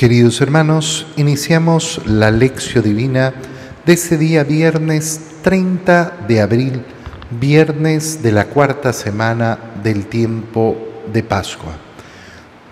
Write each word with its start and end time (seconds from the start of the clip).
Queridos 0.00 0.40
hermanos, 0.40 1.06
iniciamos 1.18 2.00
la 2.06 2.30
lección 2.30 2.82
divina 2.82 3.34
de 3.84 3.92
este 3.92 4.16
día 4.16 4.44
viernes 4.44 5.20
30 5.42 6.24
de 6.26 6.40
abril, 6.40 6.82
viernes 7.38 8.22
de 8.22 8.32
la 8.32 8.46
cuarta 8.46 8.94
semana 8.94 9.58
del 9.82 10.06
tiempo 10.06 11.02
de 11.12 11.22
Pascua. 11.22 11.76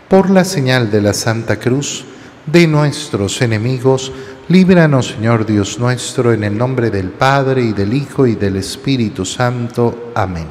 Por 0.08 0.30
la 0.30 0.42
señal 0.42 0.90
de 0.90 1.02
la 1.02 1.12
Santa 1.12 1.58
Cruz 1.58 2.06
de 2.46 2.66
nuestros 2.66 3.42
enemigos, 3.42 4.10
líbranos 4.48 5.08
Señor 5.08 5.44
Dios 5.44 5.78
nuestro, 5.78 6.32
en 6.32 6.44
el 6.44 6.56
nombre 6.56 6.88
del 6.88 7.10
Padre 7.10 7.60
y 7.60 7.72
del 7.74 7.92
Hijo 7.92 8.26
y 8.26 8.36
del 8.36 8.56
Espíritu 8.56 9.26
Santo. 9.26 10.12
Amén. 10.14 10.46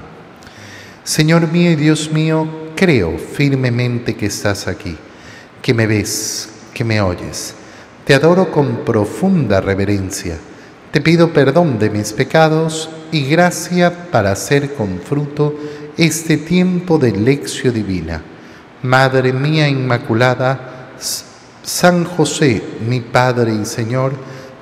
Señor 1.04 1.52
mío 1.52 1.72
y 1.72 1.76
Dios 1.76 2.12
mío, 2.12 2.48
creo 2.76 3.18
firmemente 3.18 4.16
que 4.16 4.28
estás 4.28 4.68
aquí, 4.68 4.96
que 5.60 5.74
me 5.74 5.88
ves 5.88 6.50
que 6.78 6.84
me 6.84 7.02
oyes. 7.02 7.56
Te 8.06 8.14
adoro 8.14 8.52
con 8.52 8.86
profunda 8.86 9.60
reverencia. 9.62 10.38
Te 10.92 11.02
pido 11.02 11.34
perdón 11.34 11.80
de 11.80 11.90
mis 11.90 12.14
pecados 12.14 12.88
y 13.12 13.26
gracia 13.26 14.12
para 14.12 14.32
hacer 14.32 14.76
con 14.76 15.00
fruto 15.00 15.56
este 15.98 16.38
tiempo 16.38 17.00
de 17.00 17.14
lección 17.14 17.74
divina. 17.74 18.22
Madre 18.84 19.34
mía 19.34 19.68
Inmaculada, 19.68 20.94
San 21.64 22.06
José, 22.06 22.62
mi 22.88 23.02
Padre 23.02 23.56
y 23.56 23.66
Señor, 23.66 24.14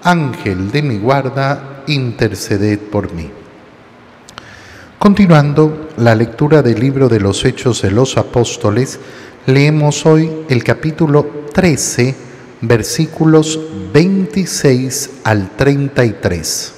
Ángel 0.01 0.71
de 0.71 0.81
mi 0.83 0.97
guarda, 0.97 1.83
interceded 1.87 2.79
por 2.79 3.11
mí. 3.11 3.29
Continuando 4.97 5.89
la 5.97 6.15
lectura 6.15 6.61
del 6.61 6.79
libro 6.79 7.09
de 7.09 7.19
los 7.19 7.43
Hechos 7.43 7.81
de 7.81 7.91
los 7.91 8.15
Apóstoles, 8.15 9.01
leemos 9.47 10.05
hoy 10.05 10.31
el 10.47 10.63
capítulo 10.63 11.44
13, 11.55 12.13
versículos 12.59 13.57
26 13.93 15.09
al 15.23 15.55
33. 15.55 16.73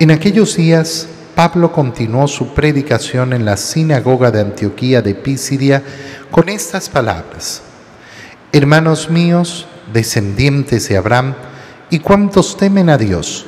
En 0.00 0.10
aquellos 0.10 0.56
días, 0.56 1.08
Pablo 1.34 1.72
continuó 1.72 2.28
su 2.28 2.52
predicación 2.52 3.32
en 3.32 3.46
la 3.46 3.56
sinagoga 3.56 4.30
de 4.30 4.42
Antioquía 4.42 5.00
de 5.00 5.14
Pisidia 5.14 5.82
con 6.30 6.50
estas 6.50 6.90
palabras. 6.90 7.62
Hermanos 8.52 9.08
míos, 9.08 9.66
descendientes 9.94 10.86
de 10.90 10.98
Abraham, 10.98 11.34
y 11.88 12.00
cuantos 12.00 12.58
temen 12.58 12.90
a 12.90 12.98
Dios, 12.98 13.46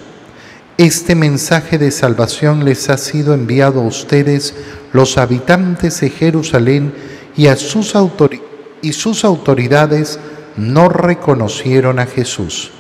este 0.79 1.15
mensaje 1.15 1.77
de 1.77 1.91
salvación 1.91 2.65
les 2.65 2.89
ha 2.89 2.97
sido 2.97 3.35
enviado 3.35 3.83
a 3.83 3.87
ustedes, 3.87 4.55
los 4.95 5.19
habitantes 5.19 6.01
de 6.01 6.09
Jerusalén, 6.09 6.95
y 7.37 7.49
a 7.49 7.57
sus 7.57 7.95
autoridades 7.95 8.46
y 8.83 8.93
sus 8.93 9.25
autoridades 9.25 10.19
no 10.57 10.89
reconocieron 10.89 11.99
a 11.99 12.07
Jesús 12.07 12.71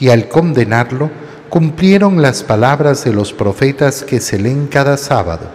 y 0.00 0.10
al 0.10 0.28
condenarlo 0.28 1.10
cumplieron 1.48 2.22
las 2.22 2.42
palabras 2.42 3.04
de 3.04 3.12
los 3.12 3.32
profetas 3.32 4.02
que 4.02 4.20
se 4.20 4.38
leen 4.38 4.66
cada 4.66 4.96
sábado. 4.96 5.50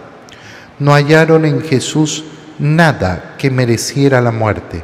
No 0.78 0.92
hallaron 0.92 1.44
en 1.44 1.62
Jesús 1.62 2.24
nada 2.58 3.36
que 3.38 3.50
mereciera 3.50 4.20
la 4.20 4.32
muerte 4.32 4.82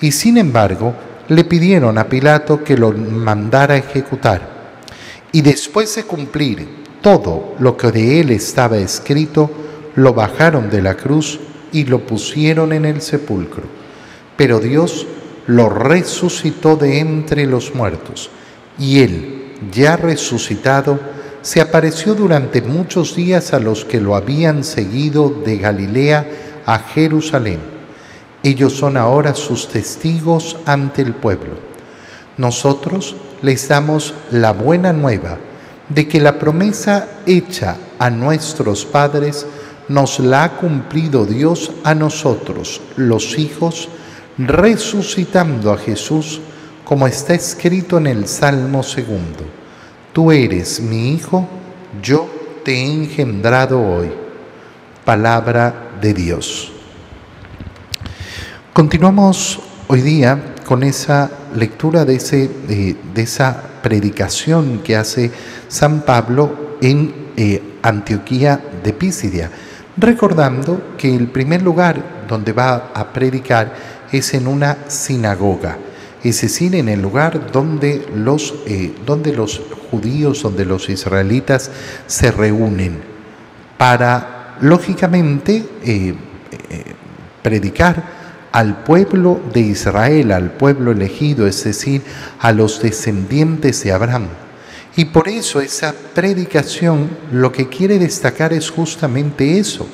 y 0.00 0.12
sin 0.12 0.38
embargo 0.38 0.94
le 1.28 1.44
pidieron 1.44 1.98
a 1.98 2.08
Pilato 2.08 2.62
que 2.64 2.76
lo 2.76 2.92
mandara 2.92 3.76
ejecutar. 3.76 4.52
Y 5.32 5.40
después 5.40 5.94
de 5.96 6.04
cumplir 6.04 6.82
todo 7.00 7.54
lo 7.58 7.76
que 7.76 7.90
de 7.90 8.20
él 8.20 8.30
estaba 8.30 8.76
escrito, 8.76 9.50
lo 9.94 10.14
bajaron 10.14 10.70
de 10.70 10.82
la 10.82 10.94
cruz 10.94 11.40
y 11.72 11.84
lo 11.84 12.00
pusieron 12.00 12.72
en 12.72 12.84
el 12.84 13.00
sepulcro 13.00 13.81
pero 14.42 14.58
Dios 14.58 15.06
lo 15.46 15.68
resucitó 15.68 16.74
de 16.74 16.98
entre 16.98 17.46
los 17.46 17.76
muertos, 17.76 18.28
y 18.76 18.98
él, 18.98 19.52
ya 19.70 19.96
resucitado, 19.96 20.98
se 21.42 21.60
apareció 21.60 22.16
durante 22.16 22.60
muchos 22.60 23.14
días 23.14 23.52
a 23.52 23.60
los 23.60 23.84
que 23.84 24.00
lo 24.00 24.16
habían 24.16 24.64
seguido 24.64 25.30
de 25.30 25.58
Galilea 25.58 26.26
a 26.66 26.80
Jerusalén. 26.80 27.60
Ellos 28.42 28.72
son 28.72 28.96
ahora 28.96 29.36
sus 29.36 29.68
testigos 29.68 30.56
ante 30.66 31.02
el 31.02 31.14
pueblo. 31.14 31.54
Nosotros 32.36 33.14
les 33.42 33.68
damos 33.68 34.12
la 34.32 34.50
buena 34.52 34.92
nueva 34.92 35.38
de 35.88 36.08
que 36.08 36.20
la 36.20 36.40
promesa 36.40 37.06
hecha 37.26 37.76
a 38.00 38.10
nuestros 38.10 38.86
padres 38.86 39.46
nos 39.86 40.18
la 40.18 40.42
ha 40.42 40.56
cumplido 40.56 41.26
Dios 41.26 41.70
a 41.84 41.94
nosotros, 41.94 42.80
los 42.96 43.38
hijos, 43.38 43.88
resucitando 44.38 45.72
a 45.72 45.78
Jesús, 45.78 46.40
como 46.84 47.06
está 47.06 47.34
escrito 47.34 47.98
en 47.98 48.06
el 48.06 48.26
Salmo 48.26 48.82
segundo. 48.82 49.44
Tú 50.12 50.30
eres 50.30 50.80
mi 50.80 51.14
Hijo, 51.14 51.48
yo 52.02 52.28
te 52.64 52.74
he 52.74 52.84
engendrado 52.84 53.80
hoy. 53.80 54.10
Palabra 55.04 55.90
de 56.00 56.14
Dios. 56.14 56.72
Continuamos 58.72 59.60
hoy 59.88 60.00
día 60.00 60.54
con 60.64 60.82
esa 60.82 61.30
lectura 61.54 62.04
de, 62.04 62.14
ese, 62.14 62.48
de, 62.66 62.96
esa 63.22 63.62
predicación 63.82 64.78
que 64.78 64.96
hace 64.96 65.30
San 65.68 66.02
Pablo 66.02 66.76
en 66.80 67.32
eh, 67.36 67.62
Antioquía 67.82 68.60
de 68.82 68.92
Pisidia, 68.92 69.50
recordando 69.96 70.94
que 70.96 71.14
el 71.14 71.28
primer 71.28 71.62
lugar 71.62 72.24
donde 72.28 72.52
va 72.52 72.90
a 72.94 73.12
predicar 73.12 73.74
es 74.12 74.34
en 74.34 74.46
una 74.46 74.78
sinagoga, 74.88 75.78
es 76.22 76.40
decir, 76.40 76.74
en 76.74 76.88
el 76.88 77.02
lugar 77.02 77.50
donde 77.50 78.06
los, 78.14 78.54
eh, 78.66 78.94
donde 79.04 79.32
los 79.32 79.60
judíos, 79.90 80.42
donde 80.42 80.64
los 80.64 80.88
israelitas 80.88 81.70
se 82.06 82.30
reúnen 82.30 83.00
para, 83.76 84.56
lógicamente, 84.60 85.64
eh, 85.84 86.14
eh, 86.52 86.84
predicar 87.42 88.22
al 88.52 88.84
pueblo 88.84 89.40
de 89.52 89.60
Israel, 89.60 90.30
al 90.32 90.52
pueblo 90.52 90.92
elegido, 90.92 91.46
es 91.46 91.64
decir, 91.64 92.02
a 92.38 92.52
los 92.52 92.80
descendientes 92.80 93.82
de 93.82 93.92
Abraham. 93.92 94.28
Y 94.94 95.06
por 95.06 95.28
eso 95.28 95.60
esa 95.60 95.94
predicación 96.14 97.08
lo 97.32 97.50
que 97.50 97.68
quiere 97.68 97.98
destacar 97.98 98.52
es 98.52 98.70
justamente 98.70 99.58
eso, 99.58 99.88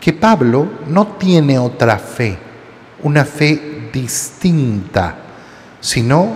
que 0.00 0.12
Pablo 0.12 0.68
no 0.86 1.16
tiene 1.18 1.58
otra 1.58 1.98
fe, 1.98 2.38
una 3.02 3.24
fe 3.24 3.90
distinta, 3.92 5.16
sino 5.80 6.28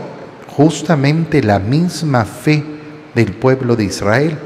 justamente 0.48 1.42
la 1.42 1.58
misma 1.58 2.24
fe 2.24 2.64
del 3.14 3.32
pueblo 3.34 3.76
de 3.76 3.84
Israel, 3.84 4.38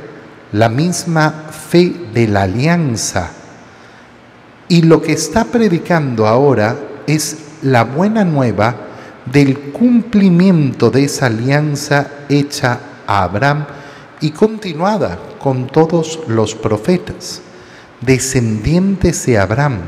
la 0.53 0.69
misma 0.69 1.31
fe 1.51 1.93
de 2.13 2.29
la 2.29 2.43
alianza. 2.43 3.31
Y 4.69 4.83
lo 4.83 5.03
que 5.03 5.13
está 5.13 5.45
predicando 5.45 6.27
ahora 6.27 6.77
es 7.07 7.39
la 7.63 7.85
buena 7.85 8.25
nueva 8.25 8.75
del 9.27 9.73
cumplimiento 9.73 10.91
de 10.91 11.05
esa 11.05 11.27
alianza 11.27 12.09
hecha 12.29 12.81
a 13.07 13.25
Abraham 13.25 13.67
y 14.21 14.31
continuada 14.31 15.19
con 15.39 15.67
todos 15.67 16.21
los 16.29 16.55
profetas, 16.55 17.43
descendientes 18.01 19.27
de 19.27 19.39
Abraham 19.39 19.79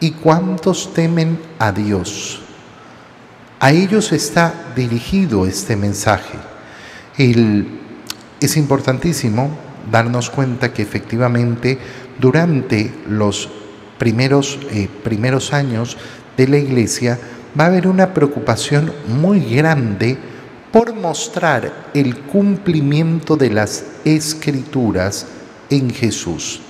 ¿Y 0.00 0.12
cuántos 0.12 0.94
temen 0.94 1.40
a 1.58 1.72
Dios? 1.72 2.40
A 3.58 3.72
ellos 3.72 4.12
está 4.12 4.72
dirigido 4.76 5.44
este 5.44 5.74
mensaje. 5.74 6.38
es 8.40 8.56
importantísimo 8.56 9.50
darnos 9.90 10.30
cuenta 10.30 10.72
que 10.72 10.82
efectivamente 10.82 11.78
durante 12.20 12.94
los 13.08 13.48
primeros, 13.98 14.60
eh, 14.70 14.88
primeros 15.02 15.52
años 15.52 15.96
de 16.36 16.46
la 16.46 16.58
iglesia 16.58 17.18
va 17.58 17.64
a 17.64 17.66
haber 17.66 17.88
una 17.88 18.14
preocupación 18.14 18.92
muy 19.08 19.40
grande 19.40 20.16
por 20.70 20.94
mostrar 20.94 21.90
el 21.92 22.16
cumplimiento 22.20 23.36
de 23.36 23.50
las 23.50 23.84
escrituras 24.04 25.26
en 25.70 25.90
Jesús 25.90 26.60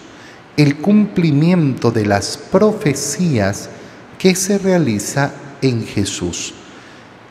el 0.59 0.79
cumplimiento 0.79 1.93
de 1.93 2.05
las 2.05 2.37
profecías 2.37 3.71
que 4.19 4.35
se 4.35 4.59
realiza 4.59 5.33
en 5.63 5.87
Jesús. 5.87 6.53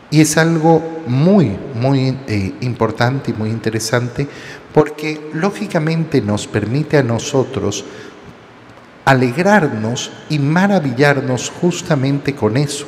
Y 0.10 0.22
es 0.22 0.38
algo 0.38 1.04
muy, 1.08 1.58
muy 1.76 2.18
eh, 2.28 2.54
importante 2.62 3.32
y 3.32 3.34
muy 3.34 3.50
interesante 3.50 4.26
porque 4.74 5.30
lógicamente 5.34 6.22
nos 6.22 6.48
permite 6.48 6.98
a 6.98 7.04
nosotros 7.04 7.84
alegrarnos 9.04 10.10
y 10.30 10.40
maravillarnos 10.40 11.50
justamente 11.50 12.34
con 12.34 12.56
eso. 12.56 12.88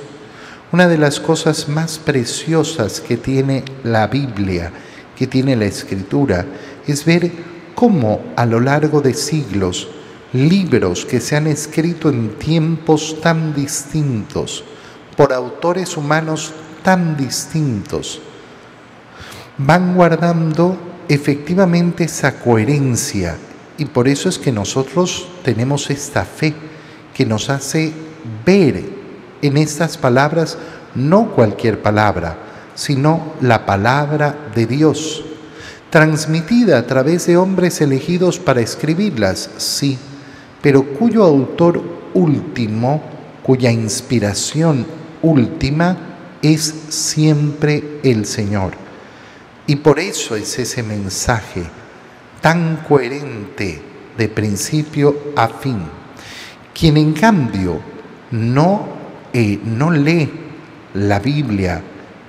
Una 0.71 0.87
de 0.87 0.97
las 0.97 1.19
cosas 1.19 1.67
más 1.67 1.99
preciosas 1.99 3.01
que 3.01 3.17
tiene 3.17 3.65
la 3.83 4.07
Biblia, 4.07 4.71
que 5.17 5.27
tiene 5.27 5.57
la 5.57 5.65
Escritura, 5.65 6.45
es 6.87 7.03
ver 7.03 7.29
cómo 7.75 8.21
a 8.37 8.45
lo 8.45 8.61
largo 8.61 9.01
de 9.01 9.13
siglos 9.13 9.89
libros 10.33 11.05
que 11.05 11.19
se 11.19 11.35
han 11.35 11.47
escrito 11.47 12.09
en 12.09 12.37
tiempos 12.37 13.19
tan 13.21 13.53
distintos, 13.53 14.63
por 15.17 15.33
autores 15.33 15.97
humanos 15.97 16.53
tan 16.83 17.17
distintos, 17.17 18.21
van 19.57 19.95
guardando 19.95 20.77
efectivamente 21.07 22.05
esa 22.05 22.39
coherencia. 22.39 23.37
Y 23.77 23.85
por 23.85 24.07
eso 24.07 24.29
es 24.29 24.37
que 24.37 24.51
nosotros 24.51 25.27
tenemos 25.43 25.89
esta 25.89 26.25
fe 26.25 26.53
que 27.13 27.25
nos 27.25 27.49
hace 27.49 27.91
ver 28.45 28.83
en 29.41 29.57
estas 29.57 29.97
palabras 29.97 30.57
no 30.95 31.31
cualquier 31.31 31.81
palabra, 31.81 32.37
sino 32.75 33.33
la 33.41 33.65
palabra 33.65 34.35
de 34.55 34.65
Dios, 34.65 35.23
transmitida 35.89 36.77
a 36.77 36.87
través 36.87 37.25
de 37.25 37.37
hombres 37.37 37.81
elegidos 37.81 38.39
para 38.39 38.61
escribirlas, 38.61 39.49
sí, 39.57 39.97
pero 40.61 40.83
cuyo 40.83 41.23
autor 41.23 41.81
último, 42.13 43.01
cuya 43.43 43.71
inspiración 43.71 44.85
última 45.21 45.97
es 46.41 46.73
siempre 46.89 47.99
el 48.03 48.25
Señor. 48.25 48.73
Y 49.67 49.77
por 49.77 49.99
eso 49.99 50.35
es 50.35 50.57
ese 50.57 50.83
mensaje 50.83 51.63
tan 52.41 52.77
coherente 52.87 53.81
de 54.17 54.29
principio 54.29 55.15
a 55.35 55.47
fin. 55.47 55.79
Quien 56.73 56.97
en 56.97 57.13
cambio 57.13 57.79
no, 58.31 58.87
eh, 59.33 59.59
no 59.63 59.91
lee 59.91 60.29
la 60.93 61.19
Biblia 61.19 61.81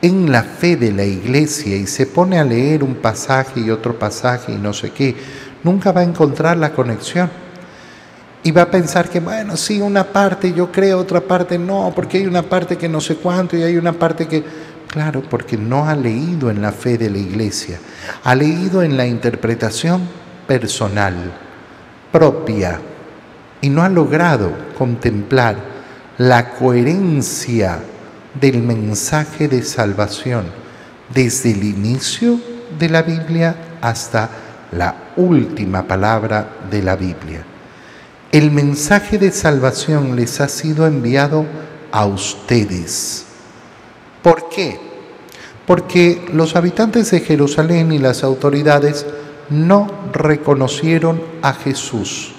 en 0.03 0.31
la 0.31 0.43
fe 0.43 0.77
de 0.77 0.93
la 0.93 1.05
iglesia 1.05 1.77
y 1.77 1.87
se 1.87 2.07
pone 2.07 2.39
a 2.39 2.45
leer 2.45 2.83
un 2.83 2.97
pasaje 2.97 3.61
y 3.61 3.71
otro 3.71 3.99
pasaje 3.99 4.53
y 4.53 4.57
no 4.57 4.73
sé 4.73 4.91
qué, 4.91 5.15
nunca 5.63 5.93
va 5.93 6.01
a 6.01 6.05
encontrar 6.05 6.57
la 6.57 6.73
conexión. 6.73 7.31
Y 8.43 8.53
va 8.53 8.63
a 8.63 8.71
pensar 8.71 9.09
que, 9.09 9.21
bueno, 9.21 9.57
sí, 9.57 9.81
una 9.81 10.05
parte 10.05 10.53
yo 10.53 10.73
creo, 10.73 10.99
otra 10.99 11.21
parte 11.21 11.59
no, 11.59 11.93
porque 11.95 12.19
hay 12.19 12.27
una 12.27 12.43
parte 12.43 12.77
que 12.77 12.89
no 12.89 13.01
sé 13.01 13.17
cuánto 13.17 13.57
y 13.57 13.63
hay 13.63 13.77
una 13.77 13.93
parte 13.93 14.27
que... 14.27 14.43
Claro, 14.89 15.23
porque 15.23 15.57
no 15.57 15.87
ha 15.87 15.95
leído 15.95 16.51
en 16.51 16.61
la 16.61 16.73
fe 16.73 16.99
de 16.99 17.11
la 17.11 17.19
iglesia, 17.19 17.79
ha 18.25 18.35
leído 18.35 18.83
en 18.83 18.97
la 18.97 19.07
interpretación 19.07 20.03
personal, 20.49 21.15
propia, 22.11 22.81
y 23.61 23.71
no 23.71 23.83
ha 23.83 23.89
logrado 23.89 24.53
contemplar 24.77 25.57
la 26.19 26.51
coherencia 26.51 27.79
del 28.41 28.63
mensaje 28.63 29.47
de 29.47 29.63
salvación 29.63 30.47
desde 31.15 31.53
el 31.53 31.63
inicio 31.63 32.41
de 32.79 32.89
la 32.89 33.03
Biblia 33.03 33.55
hasta 33.81 34.29
la 34.73 35.13
última 35.17 35.87
palabra 35.87 36.49
de 36.71 36.83
la 36.83 36.97
Biblia. 36.97 37.45
El 38.33 38.53
mensaje 38.53 39.19
de 39.19 39.33
salvación 39.33 40.15
les 40.15 40.41
ha 40.41 40.47
sido 40.47 40.87
enviado 40.87 41.47
a 41.91 42.07
ustedes. 42.07 43.25
¿Por 44.23 44.49
qué? 44.49 44.79
Porque 45.67 46.29
los 46.33 46.55
habitantes 46.55 47.11
de 47.11 47.21
Jerusalén 47.21 47.91
y 47.91 47.99
las 47.99 48.23
autoridades 48.23 49.05
no 49.49 49.89
reconocieron 50.13 51.21
a 51.43 51.55
Jesús. 51.55 52.33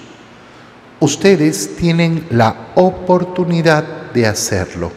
Ustedes 0.98 1.76
tienen 1.76 2.26
la 2.30 2.68
oportunidad 2.74 4.12
de 4.14 4.26
hacerlo. 4.26 4.90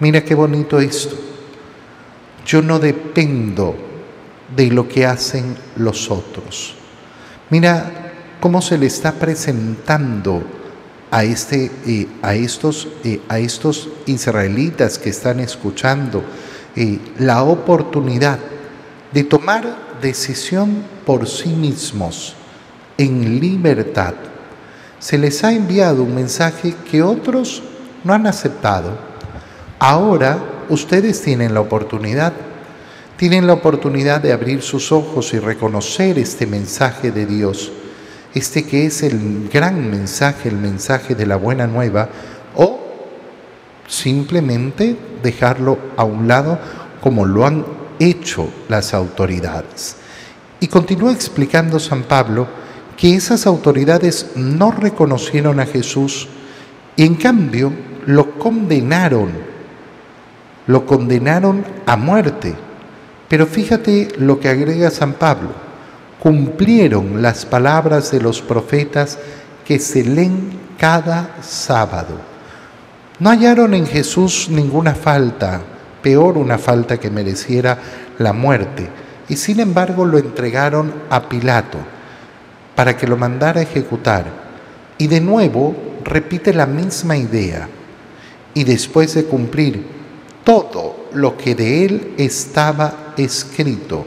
Mira 0.00 0.24
qué 0.24 0.34
bonito 0.34 0.80
esto. 0.80 1.14
Yo 2.46 2.62
no 2.62 2.78
dependo 2.78 3.76
de 4.56 4.70
lo 4.70 4.88
que 4.88 5.04
hacen 5.04 5.56
los 5.76 6.10
otros. 6.10 6.74
Mira 7.50 8.11
cómo 8.42 8.60
se 8.60 8.76
le 8.76 8.86
está 8.86 9.12
presentando 9.12 10.42
a, 11.12 11.22
este, 11.22 11.70
eh, 11.86 12.08
a, 12.22 12.34
estos, 12.34 12.88
eh, 13.04 13.20
a 13.28 13.38
estos 13.38 13.88
israelitas 14.06 14.98
que 14.98 15.10
están 15.10 15.38
escuchando 15.38 16.24
eh, 16.74 16.98
la 17.18 17.44
oportunidad 17.44 18.40
de 19.12 19.22
tomar 19.22 19.94
decisión 20.02 20.82
por 21.06 21.28
sí 21.28 21.50
mismos 21.50 22.34
en 22.98 23.38
libertad. 23.38 24.14
Se 24.98 25.16
les 25.16 25.44
ha 25.44 25.52
enviado 25.52 26.02
un 26.02 26.14
mensaje 26.14 26.74
que 26.90 27.02
otros 27.02 27.62
no 28.02 28.12
han 28.12 28.26
aceptado 28.26 29.12
Ahora 29.84 30.38
ustedes 30.68 31.22
tienen 31.22 31.54
la 31.54 31.60
oportunidad, 31.60 32.32
tienen 33.16 33.48
la 33.48 33.54
oportunidad 33.54 34.20
de 34.20 34.32
abrir 34.32 34.62
sus 34.62 34.92
ojos 34.92 35.34
y 35.34 35.40
reconocer 35.40 36.20
este 36.20 36.46
mensaje 36.46 37.10
de 37.10 37.26
Dios, 37.26 37.72
este 38.34 38.64
que 38.64 38.86
es 38.86 39.02
el 39.02 39.48
gran 39.52 39.90
mensaje, 39.90 40.48
el 40.48 40.56
mensaje 40.56 41.14
de 41.14 41.26
la 41.26 41.36
buena 41.36 41.66
nueva, 41.66 42.08
o 42.56 42.78
simplemente 43.86 44.96
dejarlo 45.22 45.78
a 45.96 46.04
un 46.04 46.28
lado 46.28 46.58
como 47.00 47.26
lo 47.26 47.46
han 47.46 47.64
hecho 47.98 48.48
las 48.68 48.94
autoridades. 48.94 49.96
Y 50.60 50.68
continúa 50.68 51.12
explicando 51.12 51.78
San 51.78 52.04
Pablo 52.04 52.46
que 52.96 53.14
esas 53.14 53.46
autoridades 53.46 54.32
no 54.36 54.70
reconocieron 54.70 55.60
a 55.60 55.66
Jesús 55.66 56.28
y 56.96 57.04
en 57.04 57.16
cambio 57.16 57.72
lo 58.06 58.38
condenaron 58.38 59.52
lo 60.66 60.86
condenaron 60.86 61.64
a 61.86 61.96
muerte. 61.96 62.54
Pero 63.28 63.46
fíjate 63.46 64.08
lo 64.18 64.38
que 64.38 64.48
agrega 64.48 64.90
San 64.90 65.14
Pablo. 65.14 65.50
Cumplieron 66.22 67.20
las 67.20 67.44
palabras 67.44 68.12
de 68.12 68.20
los 68.20 68.40
profetas 68.40 69.18
que 69.64 69.80
se 69.80 70.04
leen 70.04 70.52
cada 70.78 71.42
sábado. 71.42 72.14
No 73.18 73.28
hallaron 73.28 73.74
en 73.74 73.86
Jesús 73.86 74.48
ninguna 74.48 74.94
falta, 74.94 75.60
peor 76.00 76.38
una 76.38 76.58
falta 76.58 77.00
que 77.00 77.10
mereciera 77.10 77.76
la 78.18 78.32
muerte, 78.32 78.88
y 79.28 79.34
sin 79.34 79.58
embargo 79.58 80.04
lo 80.04 80.16
entregaron 80.16 80.94
a 81.10 81.28
Pilato 81.28 81.78
para 82.76 82.96
que 82.96 83.08
lo 83.08 83.16
mandara 83.16 83.58
a 83.58 83.64
ejecutar. 83.64 84.26
Y 84.98 85.08
de 85.08 85.20
nuevo 85.20 85.74
repite 86.04 86.54
la 86.54 86.66
misma 86.66 87.16
idea. 87.16 87.68
Y 88.54 88.62
después 88.62 89.14
de 89.14 89.24
cumplir 89.24 89.84
todo 90.44 91.08
lo 91.14 91.36
que 91.36 91.56
de 91.56 91.84
él 91.84 92.14
estaba 92.16 93.12
escrito. 93.16 94.06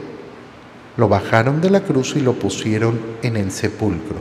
Lo 0.96 1.08
bajaron 1.08 1.60
de 1.60 1.70
la 1.70 1.80
cruz 1.80 2.14
y 2.16 2.20
lo 2.20 2.34
pusieron 2.34 2.98
en 3.22 3.36
el 3.36 3.50
sepulcro. 3.50 4.16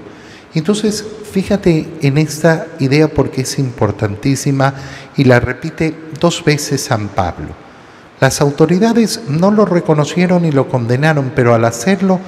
Entonces, 0.53 1.05
fíjate 1.31 1.85
en 2.01 2.17
esta 2.17 2.67
idea 2.79 3.09
porque 3.09 3.41
es 3.41 3.59
importantísima 3.59 4.73
y 5.17 5.25
la 5.25 5.39
repite 5.39 5.93
dos 6.19 6.43
veces 6.43 6.81
San 6.81 7.09
Pablo. 7.09 7.49
Las 8.21 8.39
autoridades 8.39 9.21
no 9.27 9.51
lo 9.51 9.65
reconocieron 9.65 10.45
y 10.45 10.51
lo 10.51 10.69
condenaron, 10.69 11.33
pero 11.35 11.53
al 11.53 11.65
hacerlo 11.65 12.19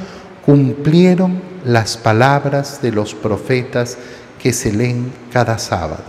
cumplieron 0.46 1.42
las 1.66 1.96
palabras 1.98 2.82
de 2.82 2.92
los 2.92 3.16
profetas 3.16 3.98
que 4.42 4.52
se 4.52 4.74
leen 4.74 5.12
cada 5.32 5.58
sábado. 5.58 6.04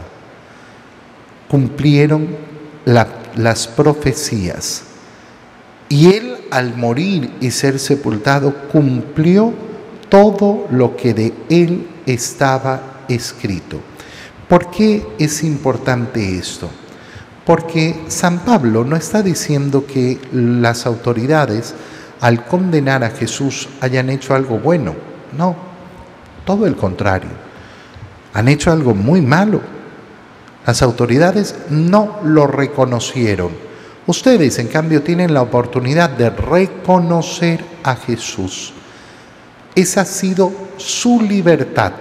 Cumplieron 1.48 2.36
las 2.84 3.68
profecías. 3.68 4.82
Y 5.88 6.14
él 6.14 6.37
al 6.50 6.76
morir 6.76 7.34
y 7.40 7.50
ser 7.50 7.78
sepultado 7.78 8.54
cumplió 8.72 9.52
todo 10.08 10.66
lo 10.70 10.96
que 10.96 11.14
de 11.14 11.34
él 11.48 11.88
estaba 12.06 13.04
escrito. 13.08 13.80
¿Por 14.48 14.70
qué 14.70 15.06
es 15.18 15.44
importante 15.44 16.38
esto? 16.38 16.68
Porque 17.44 18.04
San 18.08 18.40
Pablo 18.40 18.84
no 18.84 18.96
está 18.96 19.22
diciendo 19.22 19.86
que 19.86 20.18
las 20.32 20.86
autoridades 20.86 21.74
al 22.20 22.44
condenar 22.46 23.04
a 23.04 23.10
Jesús 23.10 23.68
hayan 23.80 24.10
hecho 24.10 24.34
algo 24.34 24.58
bueno, 24.58 24.94
no, 25.36 25.54
todo 26.44 26.66
el 26.66 26.76
contrario, 26.76 27.30
han 28.34 28.48
hecho 28.48 28.72
algo 28.72 28.94
muy 28.94 29.20
malo 29.20 29.60
las 30.68 30.82
autoridades 30.82 31.54
no 31.70 32.18
lo 32.24 32.46
reconocieron. 32.46 33.52
Ustedes, 34.08 34.58
en 34.58 34.68
cambio, 34.68 35.02
tienen 35.02 35.34
la 35.34 35.42
oportunidad 35.42 36.08
de 36.08 36.30
reconocer 36.30 37.62
a 37.84 37.94
Jesús. 37.94 38.72
Esa 39.74 40.00
ha 40.00 40.04
sido 40.06 40.50
su 40.78 41.20
libertad. 41.20 41.92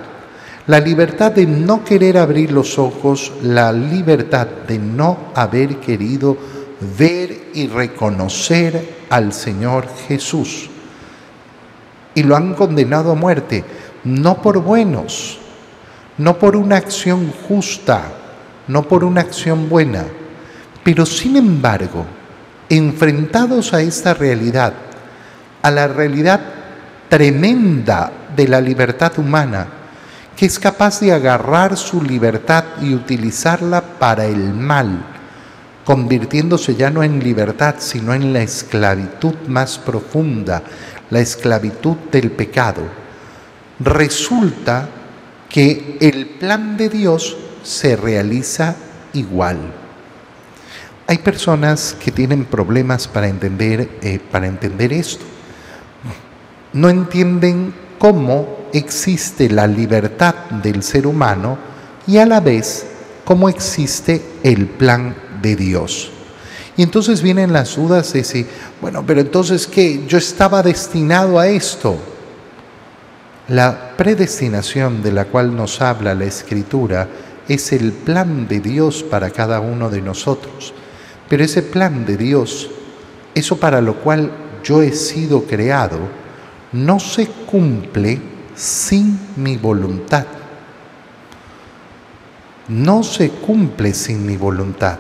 La 0.67 0.79
libertad 0.79 1.33
de 1.33 1.45
no 1.45 1.83
querer 1.83 2.17
abrir 2.17 2.53
los 2.53 2.79
ojos, 2.79 3.33
la 3.43 3.73
libertad 3.73 4.47
de 4.65 4.79
no 4.79 5.17
haber 5.35 5.81
querido 5.81 6.37
ver 6.97 7.49
y 7.53 7.67
reconocer 7.67 8.99
al 9.09 9.33
Señor 9.33 9.89
Jesús. 10.07 10.69
Y 12.15 12.23
lo 12.23 12.37
han 12.37 12.53
condenado 12.53 13.11
a 13.11 13.15
muerte, 13.15 13.65
no 14.05 14.41
por 14.41 14.59
buenos, 14.59 15.39
no 16.17 16.39
por 16.39 16.55
una 16.55 16.77
acción 16.77 17.33
justa, 17.49 18.01
no 18.69 18.83
por 18.83 19.03
una 19.03 19.19
acción 19.19 19.67
buena, 19.67 20.05
pero 20.87 21.05
sin 21.05 21.35
embargo, 21.35 22.05
enfrentados 22.69 23.73
a 23.73 23.81
esta 23.81 24.13
realidad, 24.13 24.71
a 25.61 25.69
la 25.69 25.85
realidad 25.89 26.39
tremenda 27.09 28.09
de 28.33 28.47
la 28.47 28.61
libertad 28.61 29.11
humana, 29.19 29.67
que 30.33 30.45
es 30.45 30.57
capaz 30.57 31.01
de 31.01 31.11
agarrar 31.11 31.75
su 31.75 32.01
libertad 32.01 32.63
y 32.81 32.93
utilizarla 32.93 33.81
para 33.81 34.27
el 34.27 34.53
mal, 34.53 35.03
convirtiéndose 35.83 36.75
ya 36.75 36.89
no 36.89 37.03
en 37.03 37.21
libertad, 37.21 37.75
sino 37.79 38.13
en 38.13 38.31
la 38.31 38.43
esclavitud 38.43 39.35
más 39.49 39.77
profunda, 39.77 40.63
la 41.09 41.19
esclavitud 41.19 41.97
del 42.13 42.31
pecado, 42.31 42.83
resulta 43.81 44.87
que 45.49 45.97
el 45.99 46.27
plan 46.39 46.77
de 46.77 46.87
Dios 46.87 47.35
se 47.61 47.97
realiza 47.97 48.73
igual. 49.11 49.86
Hay 51.09 51.19
personas 51.19 51.95
que 52.03 52.11
tienen 52.11 52.43
problemas 52.43 53.07
para 53.07 53.29
entender, 53.29 53.89
eh, 54.01 54.19
para 54.19 54.47
entender 54.47 54.91
esto. 54.91 55.23
No 56.73 56.89
entienden 56.89 57.73
cómo 57.97 58.67
existe 58.73 59.49
la 59.49 59.67
libertad 59.67 60.35
del 60.61 60.83
ser 60.83 61.07
humano 61.07 61.57
y 62.05 62.17
a 62.17 62.25
la 62.25 62.41
vez 62.41 62.85
cómo 63.23 63.47
existe 63.47 64.21
el 64.43 64.67
plan 64.67 65.15
de 65.41 65.55
Dios. 65.55 66.11
Y 66.75 66.83
entonces 66.83 67.21
vienen 67.21 67.53
las 67.53 67.77
dudas 67.77 68.11
de 68.11 68.25
si, 68.25 68.45
bueno, 68.81 69.03
pero 69.07 69.21
entonces 69.21 69.65
¿qué? 69.65 70.05
Yo 70.07 70.17
estaba 70.17 70.61
destinado 70.61 71.39
a 71.39 71.47
esto. 71.47 71.97
La 73.47 73.95
predestinación 73.95 75.01
de 75.01 75.13
la 75.13 75.25
cual 75.25 75.55
nos 75.55 75.81
habla 75.81 76.13
la 76.13 76.25
Escritura 76.25 77.07
es 77.47 77.71
el 77.71 77.93
plan 77.93 78.45
de 78.47 78.59
Dios 78.59 79.03
para 79.03 79.29
cada 79.29 79.61
uno 79.61 79.89
de 79.89 80.01
nosotros. 80.01 80.73
Pero 81.29 81.43
ese 81.43 81.61
plan 81.61 82.05
de 82.05 82.17
Dios, 82.17 82.69
eso 83.35 83.57
para 83.57 83.81
lo 83.81 83.95
cual 83.95 84.31
yo 84.63 84.81
he 84.81 84.93
sido 84.93 85.43
creado, 85.43 85.99
no 86.71 86.99
se 86.99 87.27
cumple 87.27 88.19
sin 88.55 89.19
mi 89.35 89.57
voluntad. 89.57 90.25
No 92.67 93.03
se 93.03 93.29
cumple 93.29 93.93
sin 93.93 94.25
mi 94.25 94.35
voluntad. 94.35 94.99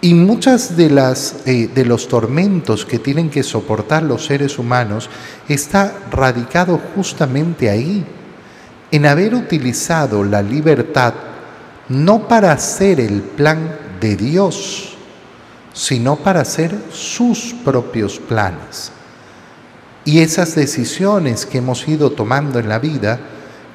Y 0.00 0.14
muchas 0.14 0.76
de 0.76 0.90
las 0.90 1.46
eh, 1.46 1.70
de 1.72 1.84
los 1.84 2.08
tormentos 2.08 2.84
que 2.84 2.98
tienen 2.98 3.30
que 3.30 3.44
soportar 3.44 4.02
los 4.02 4.26
seres 4.26 4.58
humanos 4.58 5.08
está 5.48 5.92
radicado 6.10 6.80
justamente 6.96 7.70
ahí, 7.70 8.04
en 8.90 9.06
haber 9.06 9.34
utilizado 9.34 10.24
la 10.24 10.42
libertad 10.42 11.14
no 11.88 12.26
para 12.26 12.52
hacer 12.52 13.00
el 13.00 13.20
plan 13.22 13.76
de 14.02 14.16
Dios, 14.16 14.94
sino 15.72 16.16
para 16.16 16.40
hacer 16.40 16.76
sus 16.92 17.54
propios 17.64 18.18
planes. 18.18 18.90
Y 20.04 20.18
esas 20.18 20.56
decisiones 20.56 21.46
que 21.46 21.58
hemos 21.58 21.86
ido 21.86 22.10
tomando 22.10 22.58
en 22.58 22.68
la 22.68 22.80
vida 22.80 23.20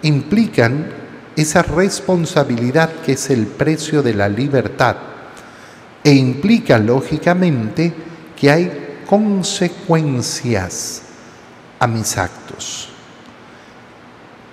implican 0.01 0.91
esa 1.38 1.62
responsabilidad 1.63 2.91
que 3.05 3.13
es 3.13 3.29
el 3.29 3.48
precio 3.48 4.03
de 4.03 4.13
la 4.13 4.27
libertad 4.27 4.98
e 6.03 6.12
implica 6.12 6.77
lógicamente 6.77 7.93
que 8.36 8.51
hay 8.51 9.00
consecuencias 9.07 11.03
a 11.79 11.88
mis 11.88 12.17
actos. 12.17 12.89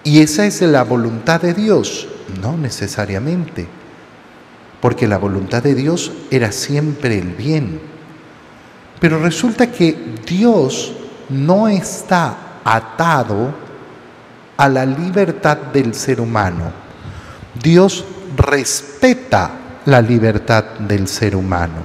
¿Y 0.04 0.20
esa 0.20 0.46
es 0.46 0.60
la 0.62 0.84
voluntad 0.84 1.40
de 1.40 1.54
Dios? 1.54 2.06
No 2.40 2.56
necesariamente 2.56 3.66
porque 4.84 5.08
la 5.08 5.16
voluntad 5.16 5.62
de 5.62 5.74
Dios 5.74 6.12
era 6.30 6.52
siempre 6.52 7.16
el 7.16 7.28
bien. 7.28 7.80
Pero 9.00 9.18
resulta 9.18 9.72
que 9.72 9.96
Dios 10.26 10.92
no 11.30 11.68
está 11.68 12.60
atado 12.62 13.54
a 14.58 14.68
la 14.68 14.84
libertad 14.84 15.56
del 15.72 15.94
ser 15.94 16.20
humano. 16.20 16.70
Dios 17.62 18.04
respeta 18.36 19.52
la 19.86 20.02
libertad 20.02 20.64
del 20.80 21.08
ser 21.08 21.34
humano, 21.34 21.80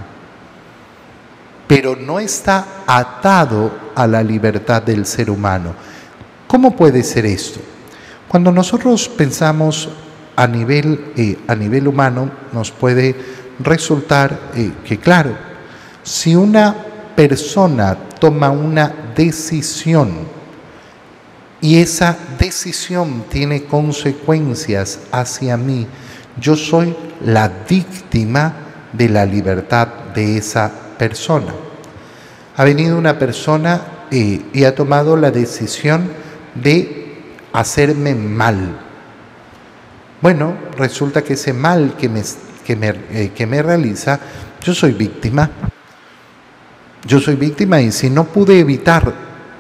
pero 1.67 1.95
no 1.95 2.19
está 2.19 2.83
atado 2.85 3.71
a 3.95 4.05
la 4.07 4.21
libertad 4.21 4.83
del 4.83 5.05
ser 5.05 5.29
humano. 5.29 5.73
¿Cómo 6.47 6.75
puede 6.75 7.01
ser 7.03 7.25
esto? 7.25 7.61
Cuando 8.27 8.51
nosotros 8.51 9.07
pensamos 9.07 9.87
a 10.39 10.47
nivel, 10.47 11.11
eh, 11.17 11.37
a 11.49 11.53
nivel 11.55 11.85
humano 11.85 12.31
nos 12.53 12.71
puede 12.71 13.13
resultar 13.59 14.39
eh, 14.55 14.71
que, 14.85 14.97
claro, 14.97 15.35
si 16.01 16.33
una 16.33 16.73
persona 17.13 17.97
toma 18.21 18.49
una 18.49 19.11
decisión 19.13 20.11
y 21.59 21.79
esa 21.79 22.17
decisión 22.39 23.25
tiene 23.27 23.65
consecuencias 23.65 25.01
hacia 25.11 25.57
mí, 25.57 25.85
yo 26.39 26.55
soy 26.55 26.95
la 27.25 27.51
víctima 27.67 28.53
de 28.93 29.09
la 29.09 29.25
libertad 29.25 29.89
de 30.15 30.37
esa 30.37 30.71
persona. 30.97 31.53
Ha 32.55 32.63
venido 32.63 32.97
una 32.97 33.19
persona 33.19 34.05
eh, 34.09 34.41
y 34.53 34.63
ha 34.63 34.73
tomado 34.73 35.17
la 35.17 35.31
decisión 35.31 36.09
de 36.55 37.17
hacerme 37.51 38.15
mal 38.15 38.88
bueno, 40.21 40.55
resulta 40.77 41.23
que 41.23 41.33
ese 41.33 41.53
mal 41.53 41.95
que 41.97 42.09
me, 42.09 42.23
que 42.65 42.75
me, 42.75 42.89
eh, 43.11 43.31
que 43.33 43.45
me 43.45 43.61
realiza, 43.61 44.19
yo 44.61 44.73
soy 44.73 44.91
víctima. 44.91 45.49
Yo 47.07 47.19
soy 47.19 47.35
víctima 47.35 47.79
y 47.81 47.91
si 47.91 48.09
no 48.09 48.25
pude 48.25 48.59
evitar 48.59 49.13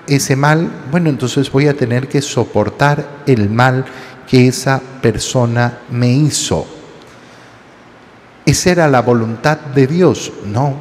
ese 0.07 0.35
mal, 0.35 0.69
bueno, 0.91 1.09
entonces 1.09 1.49
voy 1.51 1.67
a 1.67 1.73
tener 1.73 2.09
que 2.09 2.21
soportar 2.21 3.23
el 3.25 3.49
mal 3.49 3.85
que 4.27 4.47
esa 4.47 4.81
persona 5.01 5.79
me 5.89 6.11
hizo. 6.11 6.67
¿Esa 8.45 8.71
era 8.71 8.87
la 8.87 9.01
voluntad 9.01 9.57
de 9.57 9.87
Dios? 9.87 10.33
No, 10.45 10.75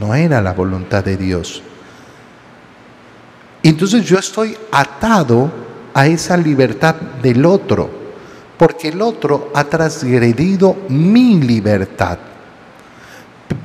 no 0.00 0.14
era 0.14 0.40
la 0.40 0.52
voluntad 0.52 1.04
de 1.04 1.16
Dios. 1.16 1.62
Entonces 3.62 4.04
yo 4.04 4.18
estoy 4.18 4.56
atado 4.72 5.50
a 5.94 6.06
esa 6.06 6.36
libertad 6.36 6.96
del 7.22 7.46
otro 7.46 8.03
porque 8.58 8.88
el 8.88 9.02
otro 9.02 9.50
ha 9.54 9.64
transgredido 9.64 10.76
mi 10.88 11.40
libertad. 11.40 12.18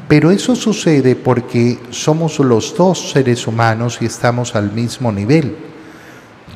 Pero 0.07 0.31
eso 0.31 0.55
sucede 0.55 1.15
porque 1.15 1.77
somos 1.91 2.39
los 2.39 2.75
dos 2.75 3.11
seres 3.11 3.45
humanos 3.45 3.99
y 4.01 4.05
estamos 4.05 4.55
al 4.55 4.71
mismo 4.71 5.11
nivel. 5.11 5.55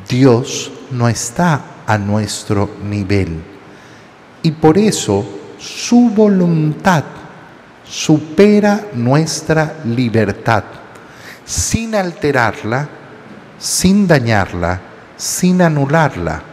Dios 0.10 0.72
no 0.92 1.08
está 1.08 1.62
a 1.86 1.98
nuestro 1.98 2.70
nivel. 2.84 3.42
Y 4.42 4.52
por 4.52 4.78
eso 4.78 5.24
su 5.60 6.10
voluntad 6.10 7.04
supera 7.88 8.88
nuestra 8.94 9.82
libertad, 9.86 10.64
sin 11.46 11.94
alterarla, 11.96 12.90
sin 13.60 14.08
dañarla, 14.08 14.82
sin 15.16 15.62
anularla. 15.62 16.53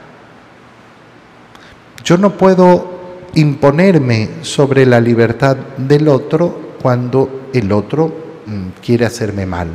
Yo 2.04 2.16
no 2.16 2.36
puedo 2.36 3.00
imponerme 3.34 4.28
sobre 4.42 4.86
la 4.86 5.00
libertad 5.00 5.56
del 5.76 6.08
otro 6.08 6.74
cuando 6.82 7.48
el 7.52 7.70
otro 7.72 8.12
mm, 8.46 8.82
quiere 8.84 9.06
hacerme 9.06 9.46
mal. 9.46 9.68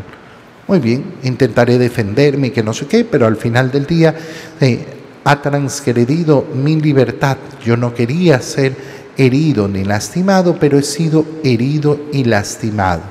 Muy 0.67 0.79
bien, 0.79 1.15
intentaré 1.23 1.77
defenderme 1.77 2.47
y 2.47 2.51
que 2.51 2.63
no 2.63 2.73
sé 2.73 2.87
qué, 2.87 3.05
pero 3.05 3.27
al 3.27 3.37
final 3.37 3.71
del 3.71 3.85
día 3.85 4.15
eh, 4.59 4.85
ha 5.23 5.41
transgredido 5.41 6.45
mi 6.53 6.79
libertad. 6.81 7.37
Yo 7.63 7.77
no 7.77 7.93
quería 7.93 8.41
ser 8.41 8.75
herido 9.17 9.67
ni 9.67 9.83
lastimado, 9.83 10.57
pero 10.59 10.79
he 10.79 10.83
sido 10.83 11.25
herido 11.43 11.99
y 12.11 12.23
lastimado. 12.23 13.01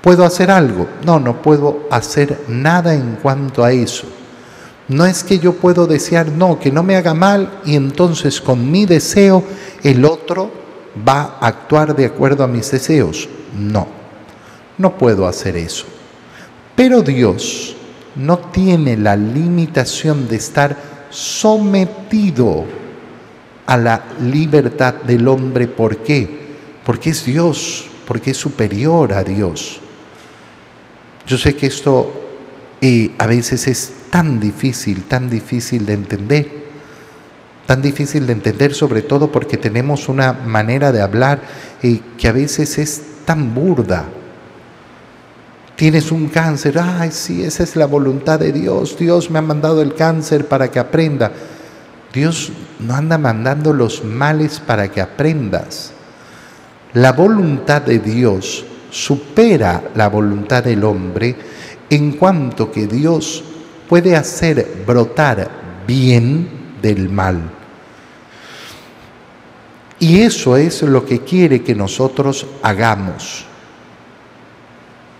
¿Puedo 0.00 0.24
hacer 0.24 0.50
algo? 0.50 0.88
No, 1.04 1.20
no 1.20 1.40
puedo 1.40 1.86
hacer 1.90 2.44
nada 2.48 2.94
en 2.94 3.16
cuanto 3.22 3.62
a 3.62 3.72
eso. 3.72 4.06
No 4.90 5.06
es 5.06 5.22
que 5.22 5.38
yo 5.38 5.52
puedo 5.52 5.86
desear, 5.86 6.32
no, 6.32 6.58
que 6.58 6.72
no 6.72 6.82
me 6.82 6.96
haga 6.96 7.14
mal 7.14 7.60
y 7.64 7.76
entonces 7.76 8.40
con 8.40 8.72
mi 8.72 8.86
deseo 8.86 9.44
el 9.84 10.04
otro 10.04 10.50
va 11.08 11.36
a 11.40 11.46
actuar 11.46 11.94
de 11.94 12.06
acuerdo 12.06 12.42
a 12.42 12.48
mis 12.48 12.68
deseos. 12.72 13.28
No, 13.56 13.86
no 14.78 14.98
puedo 14.98 15.28
hacer 15.28 15.56
eso. 15.56 15.86
Pero 16.74 17.02
Dios 17.02 17.76
no 18.16 18.38
tiene 18.38 18.96
la 18.96 19.14
limitación 19.14 20.26
de 20.26 20.34
estar 20.34 20.76
sometido 21.08 22.64
a 23.66 23.76
la 23.76 24.02
libertad 24.20 24.94
del 24.94 25.28
hombre. 25.28 25.68
¿Por 25.68 25.98
qué? 25.98 26.56
Porque 26.84 27.10
es 27.10 27.24
Dios, 27.24 27.86
porque 28.08 28.32
es 28.32 28.36
superior 28.36 29.12
a 29.12 29.22
Dios. 29.22 29.78
Yo 31.28 31.38
sé 31.38 31.54
que 31.54 31.68
esto 31.68 32.29
eh, 32.80 33.12
a 33.18 33.26
veces 33.26 33.66
es 33.66 33.92
tan 34.10 34.40
difícil, 34.40 35.04
tan 35.04 35.28
difícil 35.28 35.86
de 35.86 35.92
entender. 35.92 36.60
Tan 37.66 37.82
difícil 37.82 38.26
de 38.26 38.32
entender 38.32 38.74
sobre 38.74 39.02
todo 39.02 39.30
porque 39.30 39.56
tenemos 39.56 40.08
una 40.08 40.32
manera 40.32 40.90
de 40.90 41.02
hablar 41.02 41.40
que 41.80 42.28
a 42.28 42.32
veces 42.32 42.78
es 42.78 43.02
tan 43.24 43.54
burda. 43.54 44.06
Tienes 45.76 46.10
un 46.10 46.28
cáncer, 46.28 46.78
ay, 46.78 47.10
sí, 47.12 47.44
esa 47.44 47.62
es 47.62 47.76
la 47.76 47.86
voluntad 47.86 48.38
de 48.40 48.52
Dios. 48.52 48.98
Dios 48.98 49.30
me 49.30 49.38
ha 49.38 49.42
mandado 49.42 49.82
el 49.82 49.94
cáncer 49.94 50.46
para 50.46 50.70
que 50.70 50.78
aprenda. 50.78 51.32
Dios 52.12 52.52
no 52.80 52.94
anda 52.94 53.18
mandando 53.18 53.72
los 53.72 54.04
males 54.04 54.60
para 54.60 54.88
que 54.90 55.00
aprendas. 55.00 55.92
La 56.92 57.12
voluntad 57.12 57.82
de 57.82 58.00
Dios 58.00 58.64
supera 58.90 59.84
la 59.94 60.08
voluntad 60.08 60.64
del 60.64 60.82
hombre 60.82 61.36
en 61.90 62.12
cuanto 62.12 62.70
que 62.70 62.86
Dios 62.86 63.42
puede 63.88 64.16
hacer 64.16 64.84
brotar 64.86 65.50
bien 65.86 66.48
del 66.80 67.08
mal. 67.10 67.40
Y 69.98 70.20
eso 70.20 70.56
es 70.56 70.82
lo 70.82 71.04
que 71.04 71.20
quiere 71.20 71.62
que 71.62 71.74
nosotros 71.74 72.46
hagamos. 72.62 73.44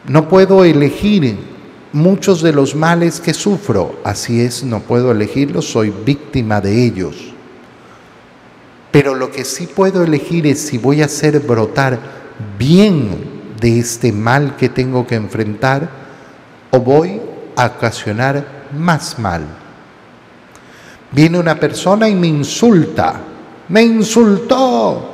No 0.08 0.28
puedo 0.28 0.64
elegir 0.64 1.36
muchos 1.92 2.40
de 2.40 2.52
los 2.52 2.74
males 2.74 3.20
que 3.20 3.34
sufro, 3.34 4.00
así 4.04 4.40
es, 4.40 4.64
no 4.64 4.80
puedo 4.80 5.10
elegirlos, 5.10 5.66
soy 5.66 5.92
víctima 6.06 6.60
de 6.60 6.84
ellos. 6.84 7.34
Pero 8.90 9.14
lo 9.14 9.30
que 9.30 9.44
sí 9.44 9.66
puedo 9.66 10.02
elegir 10.02 10.46
es 10.46 10.60
si 10.60 10.78
voy 10.78 11.02
a 11.02 11.06
hacer 11.06 11.40
brotar 11.40 11.98
bien 12.58 13.40
de 13.60 13.78
este 13.80 14.12
mal 14.12 14.56
que 14.56 14.68
tengo 14.68 15.06
que 15.06 15.16
enfrentar 15.16 15.99
o 16.70 16.80
voy 16.80 17.20
a 17.56 17.66
ocasionar 17.66 18.44
más 18.76 19.18
mal. 19.18 19.42
Viene 21.12 21.38
una 21.38 21.58
persona 21.58 22.08
y 22.08 22.14
me 22.14 22.28
insulta, 22.28 23.20
me 23.68 23.82
insultó, 23.82 25.10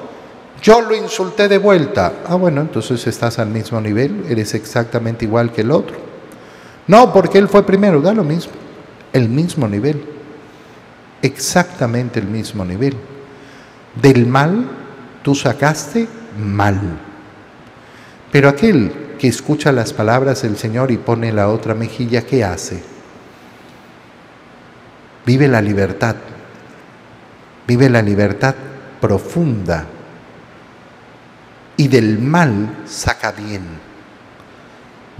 yo 0.62 0.80
lo 0.80 0.94
insulté 0.94 1.48
de 1.48 1.58
vuelta. 1.58 2.12
Ah, 2.26 2.34
bueno, 2.34 2.60
entonces 2.60 3.06
estás 3.06 3.38
al 3.38 3.48
mismo 3.48 3.80
nivel, 3.80 4.24
eres 4.28 4.54
exactamente 4.54 5.24
igual 5.24 5.52
que 5.52 5.62
el 5.62 5.70
otro. 5.70 5.96
No, 6.86 7.12
porque 7.12 7.38
él 7.38 7.48
fue 7.48 7.64
primero, 7.64 8.00
da 8.00 8.12
lo 8.12 8.24
mismo, 8.24 8.52
el 9.12 9.28
mismo 9.28 9.66
nivel, 9.68 10.04
exactamente 11.22 12.20
el 12.20 12.26
mismo 12.26 12.64
nivel. 12.64 12.94
Del 14.00 14.26
mal 14.26 14.68
tú 15.22 15.34
sacaste 15.34 16.06
mal. 16.38 16.80
Pero 18.30 18.48
aquel 18.48 19.05
que 19.18 19.28
escucha 19.28 19.72
las 19.72 19.92
palabras 19.92 20.42
del 20.42 20.56
Señor 20.56 20.90
y 20.90 20.96
pone 20.96 21.32
la 21.32 21.48
otra 21.48 21.74
mejilla, 21.74 22.22
¿qué 22.22 22.44
hace? 22.44 22.82
Vive 25.24 25.48
la 25.48 25.60
libertad, 25.60 26.16
vive 27.66 27.90
la 27.90 28.02
libertad 28.02 28.54
profunda 29.00 29.86
y 31.76 31.88
del 31.88 32.18
mal 32.18 32.82
saca 32.86 33.32
bien. 33.32 33.62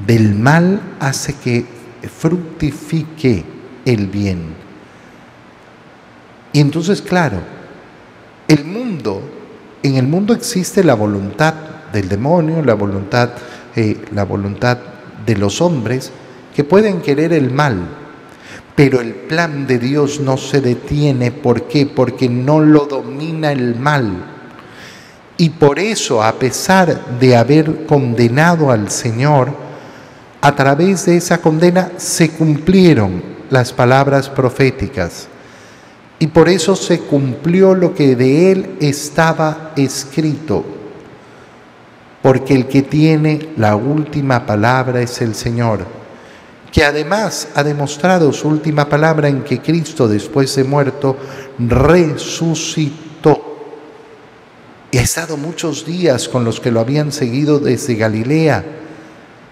Del 0.07 0.35
mal 0.35 0.81
hace 1.01 1.35
que 1.35 1.67
fructifique 2.09 3.45
el 3.85 4.07
bien. 4.09 4.55
Y 6.53 6.61
entonces, 6.61 7.03
claro, 7.03 7.41
el 8.49 8.65
mundo, 8.65 9.23
en 9.83 9.97
el 9.97 10.07
mundo 10.07 10.35
existe 10.35 10.85
la 10.85 10.95
voluntad 10.95 11.55
del 11.93 12.09
demonio, 12.09 12.63
la 12.63 12.75
voluntad, 12.75 13.31
la 14.13 14.25
voluntad 14.25 14.79
de 15.27 15.37
los 15.37 15.61
hombres 15.61 16.11
que 16.55 16.65
pueden 16.65 17.03
querer 17.03 17.33
el 17.33 17.51
mal, 17.51 17.77
pero 18.75 19.01
el 19.01 19.15
plan 19.15 19.67
de 19.67 19.79
Dios 19.79 20.21
no 20.21 20.37
se 20.37 20.61
detiene. 20.61 21.31
¿Por 21.31 21.65
qué? 21.65 21.87
Porque 21.87 22.29
no 22.29 22.61
lo 22.61 22.87
domina 22.87 23.53
el 23.53 23.77
mal. 23.77 24.13
Y 25.37 25.51
por 25.51 25.79
eso, 25.79 26.23
a 26.23 26.33
pesar 26.39 27.19
de 27.19 27.37
haber 27.37 27.85
condenado 27.85 28.71
al 28.71 28.91
Señor, 28.91 29.53
a 30.41 30.55
través 30.55 31.07
de 31.07 31.19
esa 31.19 31.39
condena 31.39 31.93
se 31.99 32.31
cumplieron 32.31 33.23
las 33.51 33.73
palabras 33.73 34.31
proféticas. 34.31 35.29
Y 36.19 36.29
por 36.29 36.49
eso 36.49 36.75
se 36.77 37.01
cumplió 37.01 37.75
lo 37.75 37.95
que 37.95 38.17
de 38.17 38.53
él 38.53 38.77
estaba 38.81 39.73
escrito 39.77 40.76
porque 42.27 42.55
el 42.55 42.67
que 42.67 42.83
tiene 42.83 43.51
la 43.57 43.77
última 43.77 44.45
palabra 44.45 45.01
es 45.01 45.23
el 45.23 45.33
Señor, 45.33 45.87
que 46.73 46.83
además 46.83 47.51
ha 47.55 47.63
demostrado 47.63 48.33
su 48.33 48.49
última 48.49 48.89
palabra 48.89 49.29
en 49.29 49.45
que 49.45 49.61
Cristo, 49.61 50.09
después 50.09 50.53
de 50.57 50.65
muerto, 50.65 51.17
resucitó. 51.57 52.99
Y 54.91 54.99
ha 54.99 55.03
estado 55.03 55.37
muchos 55.37 55.87
días 55.87 56.29
con 56.29 56.45
los 56.45 56.59
que 56.59 56.73
lo 56.73 56.81
habían 56.81 57.13
seguido 57.13 57.61
desde 57.61 57.95
Galilea, 57.95 58.65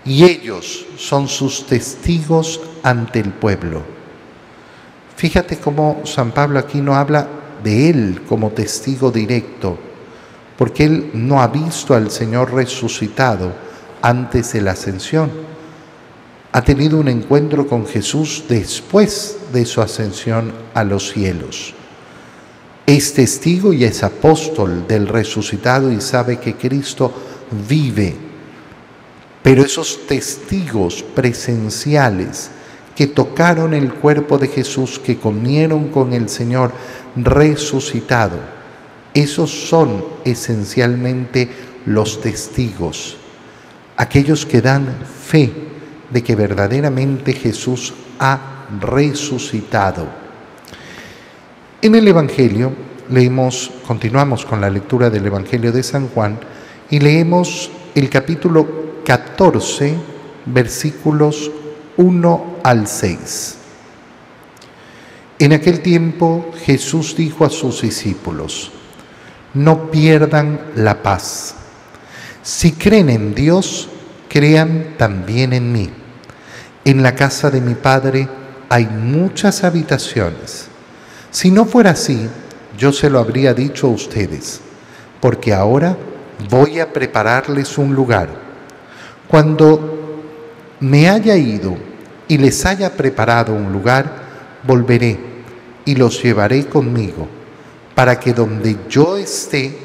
y 0.04 0.24
ellos 0.24 0.84
son 0.96 1.28
sus 1.28 1.68
testigos 1.68 2.60
ante 2.82 3.20
el 3.20 3.30
pueblo. 3.30 3.84
Fíjate 5.14 5.58
cómo 5.58 6.00
San 6.02 6.32
Pablo 6.32 6.58
aquí 6.58 6.80
no 6.80 6.96
habla 6.96 7.28
de 7.62 7.90
él 7.90 8.22
como 8.28 8.50
testigo 8.50 9.12
directo, 9.12 9.78
porque 10.56 10.84
él 10.84 11.10
no 11.14 11.42
ha 11.42 11.48
visto 11.48 11.94
al 11.94 12.10
Señor 12.10 12.52
resucitado 12.52 13.52
antes 14.02 14.52
de 14.52 14.60
la 14.60 14.72
ascensión. 14.72 15.30
Ha 16.52 16.62
tenido 16.62 16.98
un 16.98 17.08
encuentro 17.08 17.66
con 17.66 17.86
Jesús 17.86 18.44
después 18.48 19.38
de 19.52 19.64
su 19.66 19.80
ascensión 19.80 20.52
a 20.72 20.84
los 20.84 21.10
cielos. 21.10 21.74
Es 22.86 23.14
testigo 23.14 23.72
y 23.72 23.84
es 23.84 24.02
apóstol 24.04 24.86
del 24.86 25.08
resucitado 25.08 25.90
y 25.90 26.00
sabe 26.00 26.38
que 26.38 26.54
Cristo 26.54 27.12
vive. 27.68 28.14
Pero 29.42 29.62
esos 29.62 30.06
testigos 30.06 31.02
presenciales 31.02 32.50
que 32.94 33.06
tocaron 33.06 33.74
el 33.74 33.92
cuerpo 33.94 34.38
de 34.38 34.48
Jesús, 34.48 34.98
que 34.98 35.18
comieron 35.18 35.88
con 35.88 36.12
el 36.12 36.28
Señor 36.28 36.72
resucitado, 37.16 38.38
esos 39.14 39.68
son 39.68 40.04
esencialmente 40.24 41.48
los 41.86 42.20
testigos, 42.20 43.16
aquellos 43.96 44.44
que 44.44 44.60
dan 44.60 44.88
fe 45.06 45.52
de 46.10 46.22
que 46.22 46.34
verdaderamente 46.34 47.32
Jesús 47.32 47.94
ha 48.18 48.66
resucitado. 48.80 50.06
En 51.80 51.94
el 51.94 52.08
Evangelio 52.08 52.72
leemos, 53.10 53.70
continuamos 53.86 54.44
con 54.44 54.60
la 54.60 54.70
lectura 54.70 55.10
del 55.10 55.26
Evangelio 55.26 55.70
de 55.70 55.82
San 55.82 56.08
Juan 56.08 56.38
y 56.90 56.98
leemos 56.98 57.70
el 57.94 58.10
capítulo 58.10 59.02
14, 59.04 59.94
versículos 60.46 61.50
1 61.96 62.56
al 62.64 62.86
6. 62.86 63.58
En 65.38 65.52
aquel 65.52 65.80
tiempo 65.80 66.52
Jesús 66.64 67.14
dijo 67.16 67.44
a 67.44 67.50
sus 67.50 67.82
discípulos, 67.82 68.72
no 69.54 69.90
pierdan 69.90 70.60
la 70.74 71.02
paz. 71.02 71.54
Si 72.42 72.72
creen 72.72 73.08
en 73.08 73.34
Dios, 73.34 73.88
crean 74.28 74.94
también 74.98 75.52
en 75.52 75.72
mí. 75.72 75.90
En 76.84 77.02
la 77.02 77.14
casa 77.14 77.50
de 77.50 77.60
mi 77.60 77.74
Padre 77.74 78.28
hay 78.68 78.86
muchas 78.86 79.64
habitaciones. 79.64 80.66
Si 81.30 81.50
no 81.50 81.64
fuera 81.64 81.90
así, 81.90 82.28
yo 82.76 82.92
se 82.92 83.08
lo 83.08 83.20
habría 83.20 83.54
dicho 83.54 83.86
a 83.86 83.90
ustedes, 83.90 84.60
porque 85.20 85.54
ahora 85.54 85.96
voy 86.50 86.80
a 86.80 86.92
prepararles 86.92 87.78
un 87.78 87.94
lugar. 87.94 88.28
Cuando 89.28 90.20
me 90.80 91.08
haya 91.08 91.36
ido 91.36 91.76
y 92.26 92.36
les 92.38 92.66
haya 92.66 92.94
preparado 92.94 93.54
un 93.54 93.72
lugar, 93.72 94.24
volveré 94.66 95.18
y 95.84 95.94
los 95.94 96.22
llevaré 96.22 96.66
conmigo 96.66 97.28
para 97.94 98.18
que 98.18 98.32
donde 98.32 98.76
yo 98.88 99.16
esté, 99.16 99.78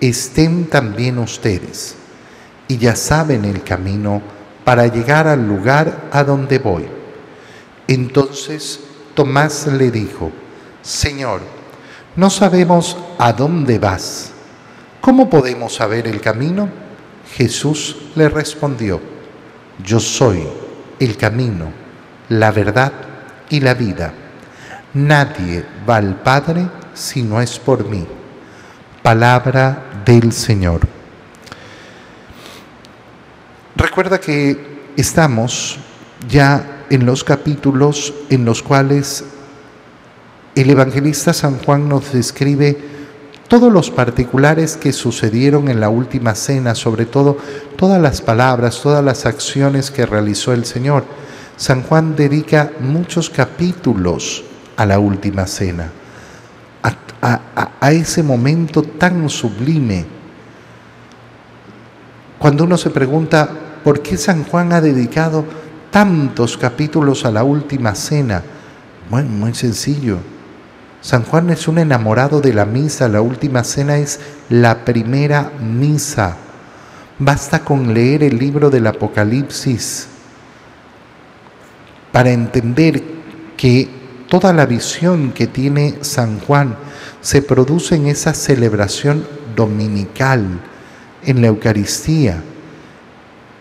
estén 0.00 0.66
también 0.66 1.18
ustedes. 1.18 1.96
Y 2.68 2.78
ya 2.78 2.96
saben 2.96 3.44
el 3.44 3.62
camino 3.62 4.22
para 4.64 4.86
llegar 4.86 5.26
al 5.28 5.46
lugar 5.46 6.08
a 6.12 6.24
donde 6.24 6.58
voy. 6.58 6.86
Entonces 7.88 8.80
Tomás 9.14 9.66
le 9.66 9.90
dijo, 9.90 10.30
Señor, 10.82 11.40
no 12.16 12.30
sabemos 12.30 12.96
a 13.18 13.32
dónde 13.32 13.78
vas. 13.78 14.32
¿Cómo 15.00 15.30
podemos 15.30 15.74
saber 15.74 16.06
el 16.06 16.20
camino? 16.20 16.68
Jesús 17.34 17.96
le 18.14 18.28
respondió, 18.28 19.00
Yo 19.84 20.00
soy 20.00 20.46
el 20.98 21.16
camino, 21.16 21.70
la 22.28 22.50
verdad 22.50 22.92
y 23.48 23.60
la 23.60 23.74
vida. 23.74 24.12
Nadie 24.94 25.64
va 25.88 25.96
al 25.96 26.16
Padre 26.22 26.66
si 26.96 27.22
no 27.22 27.40
es 27.40 27.58
por 27.58 27.88
mí. 27.88 28.04
Palabra 29.02 30.02
del 30.04 30.32
Señor. 30.32 30.80
Recuerda 33.76 34.18
que 34.18 34.92
estamos 34.96 35.78
ya 36.28 36.84
en 36.90 37.06
los 37.06 37.22
capítulos 37.22 38.14
en 38.30 38.44
los 38.44 38.62
cuales 38.62 39.24
el 40.54 40.70
evangelista 40.70 41.32
San 41.32 41.58
Juan 41.58 41.88
nos 41.88 42.12
describe 42.12 42.78
todos 43.48 43.72
los 43.72 43.90
particulares 43.90 44.76
que 44.76 44.92
sucedieron 44.92 45.68
en 45.68 45.78
la 45.78 45.88
última 45.88 46.34
cena, 46.34 46.74
sobre 46.74 47.04
todo 47.04 47.36
todas 47.76 48.00
las 48.00 48.22
palabras, 48.22 48.80
todas 48.82 49.04
las 49.04 49.26
acciones 49.26 49.90
que 49.90 50.06
realizó 50.06 50.52
el 50.52 50.64
Señor. 50.64 51.04
San 51.56 51.82
Juan 51.82 52.16
dedica 52.16 52.72
muchos 52.80 53.30
capítulos 53.30 54.44
a 54.76 54.86
la 54.86 54.98
última 54.98 55.46
cena 55.46 55.92
a, 57.22 57.90
ese 57.90 58.22
momento 58.22 58.82
tan 58.82 59.28
sublime. 59.28 60.04
Cuando 62.38 62.64
uno 62.64 62.76
se 62.76 62.90
pregunta 62.90 63.48
por 63.82 64.02
qué 64.02 64.16
San 64.16 64.44
Juan 64.44 64.72
ha 64.72 64.80
dedicado 64.80 65.44
tantos 65.90 66.56
capítulos 66.56 67.24
a 67.24 67.30
la 67.30 67.44
última 67.44 67.94
cena, 67.94 68.42
bueno, 69.10 69.30
muy 69.30 69.54
sencillo. 69.54 70.18
San 71.00 71.22
Juan 71.22 71.50
es 71.50 71.68
un 71.68 71.78
enamorado 71.78 72.40
de 72.40 72.52
la 72.52 72.64
misa, 72.64 73.08
la 73.08 73.20
última 73.20 73.62
cena 73.64 73.96
es 73.98 74.20
la 74.48 74.84
primera 74.84 75.52
misa. 75.60 76.36
Basta 77.18 77.60
con 77.60 77.94
leer 77.94 78.24
el 78.24 78.38
libro 78.38 78.68
del 78.68 78.86
Apocalipsis 78.86 80.08
para 82.12 82.30
entender 82.30 83.02
que 83.56 83.95
toda 84.28 84.52
la 84.52 84.66
visión 84.66 85.32
que 85.32 85.46
tiene 85.46 85.98
San 86.00 86.40
Juan 86.40 86.76
se 87.20 87.42
produce 87.42 87.96
en 87.96 88.06
esa 88.06 88.34
celebración 88.34 89.26
dominical, 89.54 90.60
en 91.24 91.40
la 91.40 91.48
Eucaristía, 91.48 92.42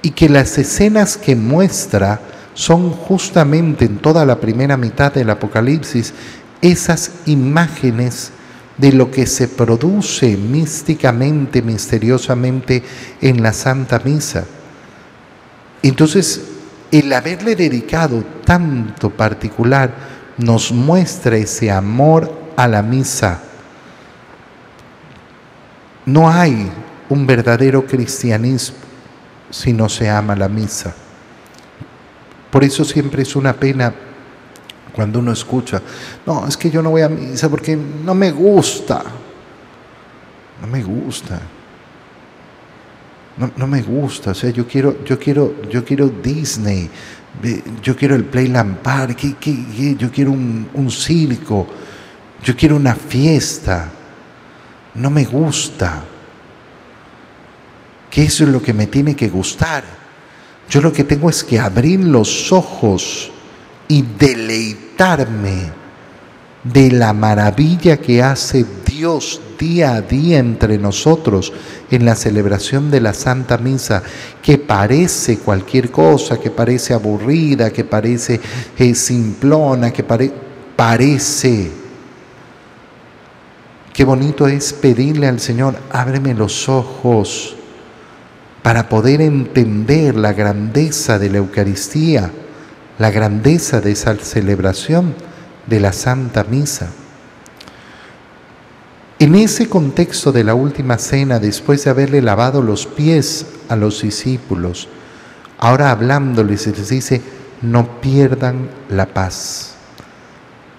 y 0.01 0.11
que 0.11 0.29
las 0.29 0.57
escenas 0.57 1.17
que 1.17 1.35
muestra 1.35 2.21
son 2.53 2.91
justamente 2.91 3.85
en 3.85 3.97
toda 3.97 4.25
la 4.25 4.39
primera 4.39 4.77
mitad 4.77 5.13
del 5.13 5.29
Apocalipsis 5.29 6.13
esas 6.61 7.11
imágenes 7.25 8.31
de 8.77 8.91
lo 8.91 9.11
que 9.11 9.25
se 9.25 9.47
produce 9.47 10.35
místicamente, 10.37 11.61
misteriosamente 11.61 12.83
en 13.21 13.41
la 13.41 13.53
Santa 13.53 14.01
Misa. 14.03 14.45
Entonces, 15.81 16.41
el 16.91 17.11
haberle 17.13 17.55
dedicado 17.55 18.23
tanto 18.43 19.09
particular 19.09 20.14
nos 20.37 20.71
muestra 20.71 21.37
ese 21.37 21.71
amor 21.71 22.31
a 22.55 22.67
la 22.67 22.81
misa. 22.81 23.41
No 26.05 26.29
hay 26.29 26.71
un 27.09 27.25
verdadero 27.25 27.85
cristianismo 27.85 28.77
si 29.49 29.73
no 29.73 29.89
se 29.89 30.09
ama 30.09 30.35
la 30.35 30.49
misa. 30.49 30.93
Por 32.51 32.63
eso 32.63 32.83
siempre 32.83 33.23
es 33.23 33.35
una 33.35 33.53
pena 33.53 33.93
cuando 34.93 35.19
uno 35.19 35.33
escucha, 35.33 35.81
no, 36.25 36.47
es 36.47 36.55
que 36.55 36.71
yo 36.71 36.81
no 36.81 36.89
voy 36.89 37.01
a 37.01 37.09
misa 37.09 37.49
porque 37.49 37.75
no 37.75 38.15
me 38.15 38.31
gusta. 38.31 39.03
No 40.61 40.67
me 40.67 40.81
gusta. 40.81 41.41
No, 43.37 43.67
me 43.67 43.81
gusta, 43.81 44.31
o 44.31 44.33
sea, 44.33 44.49
yo 44.49 44.65
quiero, 44.65 45.03
yo 45.03 45.19
quiero, 45.19 45.61
yo 45.69 45.83
quiero 45.83 46.07
Disney, 46.07 46.89
yo 47.83 47.93
quiero 47.93 48.15
el 48.15 48.23
Playland 48.23 48.77
Park, 48.77 49.17
yo 49.97 50.09
quiero 50.09 50.31
un, 50.31 50.69
un 50.73 50.89
circo, 50.89 51.67
yo 52.41 52.55
quiero 52.55 52.77
una 52.77 52.95
fiesta. 52.95 53.91
No 54.93 55.09
me 55.09 55.25
gusta 55.25 56.05
que 58.09 58.23
eso 58.23 58.45
es 58.45 58.49
lo 58.49 58.61
que 58.61 58.73
me 58.73 58.87
tiene 58.87 59.13
que 59.17 59.27
gustar. 59.27 59.83
Yo 60.69 60.79
lo 60.79 60.93
que 60.93 61.03
tengo 61.03 61.29
es 61.29 61.43
que 61.43 61.59
abrir 61.59 61.99
los 61.99 62.53
ojos 62.53 63.29
y 63.89 64.01
deleitarme 64.01 65.73
de 66.63 66.91
la 66.91 67.11
maravilla 67.11 67.97
que 67.97 68.23
hace 68.23 68.65
Dios 68.85 69.41
día 69.57 69.95
a 69.95 70.01
día 70.01 70.39
entre 70.39 70.77
nosotros 70.77 71.53
en 71.91 72.05
la 72.05 72.15
celebración 72.15 72.91
de 72.91 73.01
la 73.01 73.13
Santa 73.13 73.57
Misa, 73.57 74.03
que 74.41 74.57
parece 74.57 75.37
cualquier 75.37 75.91
cosa, 75.91 76.39
que 76.39 76.51
parece 76.51 76.93
aburrida, 76.93 77.71
que 77.71 77.83
parece 77.83 78.39
eh, 78.77 78.95
simplona, 78.95 79.91
que 79.91 80.03
parece. 80.75 81.71
Qué 83.93 84.03
bonito 84.03 84.47
es 84.47 84.73
pedirle 84.73 85.27
al 85.27 85.39
Señor, 85.39 85.75
ábreme 85.89 86.33
los 86.33 86.67
ojos 86.67 87.55
para 88.61 88.89
poder 88.89 89.21
entender 89.21 90.15
la 90.15 90.33
grandeza 90.33 91.19
de 91.19 91.29
la 91.29 91.37
Eucaristía, 91.37 92.31
la 92.97 93.11
grandeza 93.11 93.79
de 93.79 93.91
esa 93.91 94.15
celebración 94.15 95.13
de 95.67 95.79
la 95.79 95.93
Santa 95.93 96.43
Misa. 96.43 96.89
En 99.19 99.35
ese 99.35 99.69
contexto 99.69 100.31
de 100.31 100.43
la 100.43 100.55
última 100.55 100.97
cena, 100.97 101.39
después 101.39 101.83
de 101.83 101.89
haberle 101.89 102.21
lavado 102.21 102.61
los 102.61 102.85
pies 102.85 103.45
a 103.69 103.75
los 103.75 104.01
discípulos, 104.01 104.89
ahora 105.57 105.91
hablándoles 105.91 106.67
les 106.67 106.89
dice, 106.89 107.21
no 107.61 108.01
pierdan 108.01 108.69
la 108.89 109.05
paz. 109.05 109.75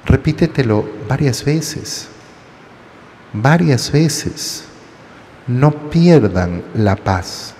Repítetelo 0.04 0.86
varias 1.08 1.44
veces, 1.44 2.08
varias 3.32 3.90
veces, 3.90 4.64
no 5.46 5.90
pierdan 5.90 6.62
la 6.74 6.96
paz 6.96 7.56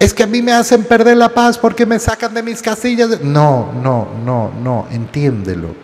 es 0.00 0.14
que 0.14 0.22
a 0.22 0.26
mí 0.26 0.40
me 0.40 0.52
hacen 0.52 0.82
perder 0.82 1.18
la 1.18 1.28
paz 1.28 1.58
porque 1.58 1.84
me 1.84 1.98
sacan 1.98 2.32
de 2.32 2.42
mis 2.42 2.62
casillas. 2.62 3.20
No, 3.22 3.70
no, 3.82 4.08
no, 4.24 4.50
no, 4.50 4.86
entiéndelo, 4.90 5.74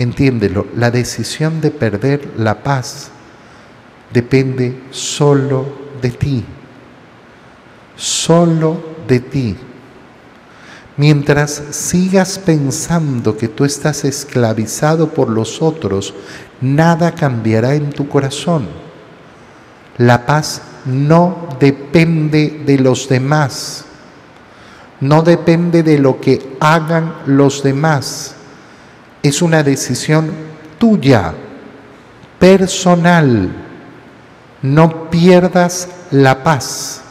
entiéndelo. 0.00 0.66
La 0.76 0.90
decisión 0.90 1.60
de 1.60 1.70
perder 1.70 2.32
la 2.38 2.62
paz 2.62 3.10
depende 4.12 4.80
solo 4.90 5.66
de 6.00 6.10
ti, 6.10 6.44
solo 7.96 8.82
de 9.06 9.20
ti. 9.20 9.56
Mientras 10.96 11.62
sigas 11.70 12.38
pensando 12.38 13.36
que 13.36 13.48
tú 13.48 13.64
estás 13.64 14.04
esclavizado 14.04 15.10
por 15.10 15.28
los 15.28 15.60
otros, 15.60 16.14
nada 16.62 17.14
cambiará 17.14 17.74
en 17.74 17.90
tu 17.90 18.08
corazón. 18.08 18.68
La 19.98 20.24
paz 20.24 20.62
no 20.86 21.48
depende 21.60 22.62
de 22.64 22.78
los 22.78 23.06
demás, 23.06 23.84
no 25.00 25.22
depende 25.22 25.82
de 25.82 25.98
lo 25.98 26.20
que 26.20 26.56
hagan 26.58 27.14
los 27.26 27.62
demás. 27.62 28.36
Es 29.22 29.42
una 29.42 29.62
decisión 29.62 30.30
tuya, 30.78 31.34
personal. 32.38 33.50
No 34.62 35.10
pierdas 35.10 35.88
la 36.10 36.42
paz. 36.42 37.02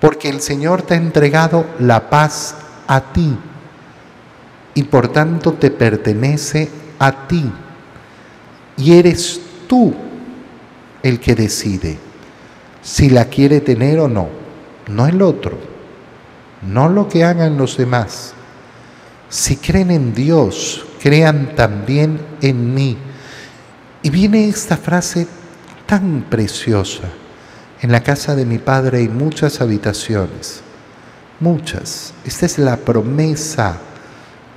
Porque 0.00 0.28
el 0.28 0.40
Señor 0.40 0.82
te 0.82 0.94
ha 0.94 0.96
entregado 0.96 1.66
la 1.78 2.08
paz 2.08 2.56
a 2.86 3.12
ti 3.12 3.36
y 4.74 4.82
por 4.84 5.08
tanto 5.08 5.52
te 5.54 5.70
pertenece 5.70 6.70
a 6.98 7.26
ti. 7.26 7.50
Y 8.76 8.94
eres 8.94 9.40
tú 9.66 9.94
el 11.02 11.20
que 11.20 11.34
decide 11.34 11.98
si 12.82 13.10
la 13.10 13.26
quiere 13.26 13.60
tener 13.60 13.98
o 14.00 14.08
no, 14.08 14.28
no 14.88 15.06
el 15.06 15.20
otro, 15.22 15.58
no 16.62 16.88
lo 16.88 17.08
que 17.08 17.24
hagan 17.24 17.56
los 17.56 17.76
demás. 17.76 18.34
Si 19.30 19.56
creen 19.56 19.92
en 19.92 20.12
Dios, 20.12 20.84
crean 21.00 21.54
también 21.54 22.20
en 22.42 22.74
mí. 22.74 22.98
Y 24.02 24.10
viene 24.10 24.48
esta 24.48 24.76
frase 24.76 25.26
tan 25.86 26.26
preciosa. 26.28 27.04
En 27.80 27.92
la 27.92 28.02
casa 28.02 28.34
de 28.34 28.44
mi 28.44 28.58
padre 28.58 28.98
hay 28.98 29.08
muchas 29.08 29.60
habitaciones, 29.60 30.60
muchas. 31.38 32.12
Esta 32.24 32.44
es 32.44 32.58
la 32.58 32.76
promesa 32.76 33.78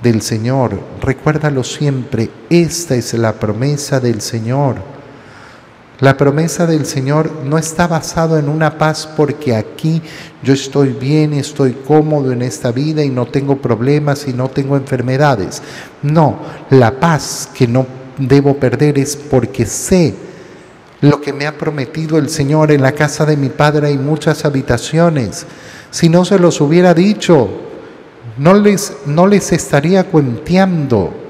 del 0.02 0.20
Señor. 0.20 0.78
Recuérdalo 1.00 1.64
siempre, 1.64 2.30
esta 2.50 2.96
es 2.96 3.14
la 3.14 3.32
promesa 3.34 4.00
del 4.00 4.20
Señor 4.20 4.93
la 6.00 6.16
promesa 6.16 6.66
del 6.66 6.86
Señor 6.86 7.30
no 7.44 7.56
está 7.56 7.86
basado 7.86 8.36
en 8.36 8.48
una 8.48 8.78
paz 8.78 9.08
porque 9.16 9.54
aquí 9.54 10.02
yo 10.42 10.52
estoy 10.52 10.88
bien, 10.88 11.32
estoy 11.32 11.72
cómodo 11.86 12.32
en 12.32 12.42
esta 12.42 12.72
vida 12.72 13.04
y 13.04 13.10
no 13.10 13.26
tengo 13.26 13.56
problemas 13.56 14.26
y 14.26 14.32
no 14.32 14.48
tengo 14.48 14.76
enfermedades. 14.76 15.62
No, 16.02 16.38
la 16.70 16.98
paz 16.98 17.48
que 17.54 17.68
no 17.68 17.86
debo 18.18 18.56
perder 18.56 18.98
es 18.98 19.16
porque 19.16 19.66
sé 19.66 20.14
lo 21.00 21.20
que 21.20 21.32
me 21.32 21.46
ha 21.46 21.58
prometido 21.58 22.16
el 22.18 22.28
Señor 22.28 22.72
en 22.72 22.80
la 22.80 22.92
casa 22.92 23.26
de 23.26 23.36
mi 23.36 23.50
Padre 23.50 23.88
hay 23.88 23.98
muchas 23.98 24.44
habitaciones. 24.44 25.46
Si 25.90 26.08
no 26.08 26.24
se 26.24 26.38
los 26.38 26.60
hubiera 26.60 26.94
dicho, 26.94 27.48
no 28.38 28.54
les, 28.54 28.94
no 29.06 29.26
les 29.26 29.52
estaría 29.52 30.04
cuenteando 30.04 31.23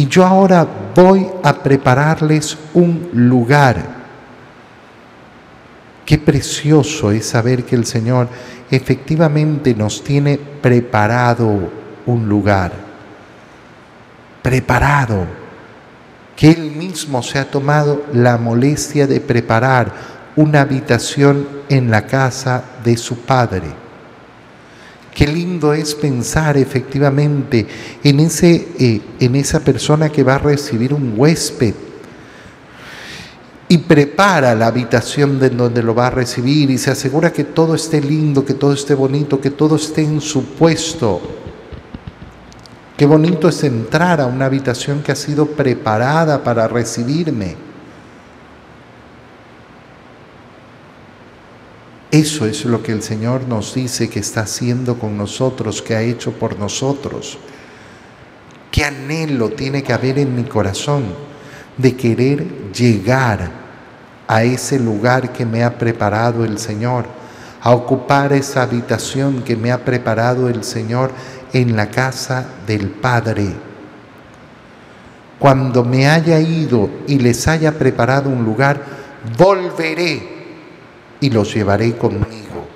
y 0.00 0.08
yo 0.08 0.24
ahora 0.24 0.66
voy 0.94 1.26
a 1.42 1.62
prepararles 1.62 2.56
un 2.72 3.10
lugar. 3.12 3.76
Qué 6.06 6.16
precioso 6.16 7.10
es 7.10 7.26
saber 7.26 7.64
que 7.64 7.76
el 7.76 7.84
Señor 7.84 8.26
efectivamente 8.70 9.74
nos 9.74 10.02
tiene 10.02 10.38
preparado 10.38 11.70
un 12.06 12.26
lugar. 12.26 12.72
Preparado. 14.40 15.26
Que 16.34 16.50
Él 16.50 16.70
mismo 16.70 17.22
se 17.22 17.38
ha 17.38 17.50
tomado 17.50 18.04
la 18.14 18.38
molestia 18.38 19.06
de 19.06 19.20
preparar 19.20 19.92
una 20.34 20.62
habitación 20.62 21.46
en 21.68 21.90
la 21.90 22.06
casa 22.06 22.64
de 22.82 22.96
su 22.96 23.18
Padre. 23.18 23.89
Qué 25.14 25.26
lindo 25.26 25.74
es 25.74 25.94
pensar 25.94 26.56
efectivamente 26.56 27.66
en, 28.02 28.20
ese, 28.20 28.68
eh, 28.78 29.00
en 29.18 29.34
esa 29.34 29.60
persona 29.60 30.08
que 30.08 30.22
va 30.22 30.36
a 30.36 30.38
recibir 30.38 30.94
un 30.94 31.14
huésped. 31.16 31.74
y 33.72 33.78
prepara 33.78 34.52
la 34.56 34.66
habitación 34.66 35.38
de 35.38 35.48
donde 35.48 35.80
lo 35.80 35.94
va 35.94 36.08
a 36.08 36.10
recibir 36.10 36.72
y 36.72 36.76
se 36.76 36.90
asegura 36.90 37.32
que 37.32 37.44
todo 37.44 37.76
esté 37.76 38.00
lindo, 38.00 38.44
que 38.44 38.54
todo 38.54 38.72
esté 38.72 38.94
bonito, 38.94 39.40
que 39.40 39.50
todo 39.50 39.76
esté 39.76 40.02
en 40.02 40.20
su 40.20 40.44
puesto. 40.56 41.20
Qué 42.96 43.06
bonito 43.06 43.48
es 43.48 43.62
entrar 43.62 44.20
a 44.20 44.26
una 44.26 44.46
habitación 44.46 45.04
que 45.04 45.12
ha 45.12 45.16
sido 45.16 45.46
preparada 45.46 46.42
para 46.42 46.66
recibirme. 46.66 47.69
Eso 52.10 52.44
es 52.46 52.64
lo 52.64 52.82
que 52.82 52.90
el 52.90 53.02
Señor 53.04 53.46
nos 53.46 53.74
dice 53.74 54.10
que 54.10 54.18
está 54.18 54.40
haciendo 54.40 54.98
con 54.98 55.16
nosotros, 55.16 55.80
que 55.80 55.94
ha 55.94 56.02
hecho 56.02 56.32
por 56.32 56.58
nosotros. 56.58 57.38
¿Qué 58.72 58.84
anhelo 58.84 59.50
tiene 59.50 59.84
que 59.84 59.92
haber 59.92 60.18
en 60.18 60.34
mi 60.34 60.42
corazón 60.42 61.04
de 61.76 61.94
querer 61.94 62.72
llegar 62.72 63.52
a 64.26 64.42
ese 64.42 64.80
lugar 64.80 65.32
que 65.32 65.46
me 65.46 65.62
ha 65.62 65.78
preparado 65.78 66.44
el 66.44 66.58
Señor, 66.58 67.06
a 67.60 67.70
ocupar 67.70 68.32
esa 68.32 68.62
habitación 68.62 69.42
que 69.42 69.54
me 69.54 69.70
ha 69.70 69.84
preparado 69.84 70.48
el 70.48 70.64
Señor 70.64 71.12
en 71.52 71.76
la 71.76 71.90
casa 71.90 72.44
del 72.66 72.88
Padre? 72.88 73.54
Cuando 75.38 75.84
me 75.84 76.08
haya 76.08 76.40
ido 76.40 76.90
y 77.06 77.20
les 77.20 77.46
haya 77.46 77.78
preparado 77.78 78.30
un 78.30 78.44
lugar, 78.44 78.82
volveré 79.38 80.39
y 81.20 81.30
los 81.30 81.54
llevaré 81.54 81.96
conmigo. 81.96 82.66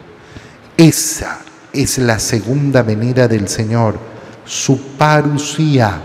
Esa 0.76 1.40
es 1.72 1.98
la 1.98 2.18
segunda 2.18 2.83
venida 2.83 3.28
del 3.28 3.48
Señor 3.48 3.98
su 4.44 4.78
parucía, 4.98 6.00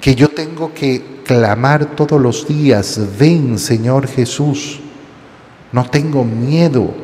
que 0.00 0.14
yo 0.14 0.28
tengo 0.28 0.72
que 0.72 1.22
clamar 1.24 1.96
todos 1.96 2.20
los 2.20 2.46
días, 2.46 3.00
ven 3.18 3.58
Señor 3.58 4.06
Jesús, 4.06 4.80
no 5.72 5.88
tengo 5.88 6.24
miedo, 6.24 6.94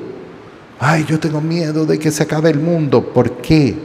ay, 0.78 1.04
yo 1.08 1.18
tengo 1.18 1.40
miedo 1.40 1.84
de 1.86 1.98
que 1.98 2.10
se 2.10 2.22
acabe 2.22 2.50
el 2.50 2.60
mundo, 2.60 3.02
¿por 3.12 3.38
qué? 3.38 3.76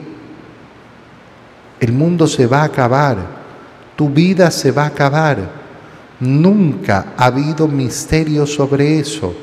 El 1.80 1.94
mundo 1.94 2.28
se 2.28 2.46
va 2.46 2.62
a 2.62 2.66
acabar, 2.66 3.18
tu 3.96 4.10
vida 4.10 4.52
se 4.52 4.72
va 4.72 4.84
a 4.84 4.88
acabar, 4.88 5.67
nunca 6.20 7.14
ha 7.18 7.26
habido 7.26 7.68
misterio 7.68 8.46
sobre 8.46 9.00
eso 9.00 9.34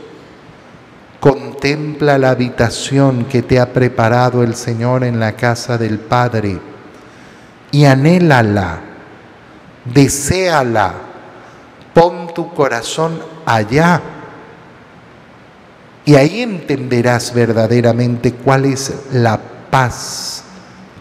Contempla 1.24 2.18
la 2.18 2.28
habitación 2.28 3.24
que 3.24 3.40
te 3.40 3.58
ha 3.58 3.72
preparado 3.72 4.42
el 4.42 4.54
Señor 4.54 5.04
en 5.04 5.18
la 5.18 5.32
casa 5.32 5.78
del 5.78 5.98
Padre 5.98 6.60
y 7.70 7.86
anhélala, 7.86 8.80
deséala, 9.86 10.92
pon 11.94 12.34
tu 12.34 12.52
corazón 12.52 13.18
allá. 13.46 14.02
Y 16.04 16.14
ahí 16.16 16.42
entenderás 16.42 17.32
verdaderamente 17.32 18.34
cuál 18.34 18.66
es 18.66 18.92
la 19.10 19.40
paz 19.70 20.44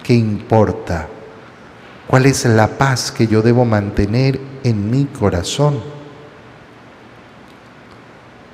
que 0.03 0.13
importa, 0.13 1.09
cuál 2.07 2.27
es 2.27 2.45
la 2.45 2.69
paz 2.69 3.11
que 3.11 3.27
yo 3.27 3.41
debo 3.41 3.65
mantener 3.65 4.39
en 4.63 4.89
mi 4.89 5.05
corazón 5.05 5.93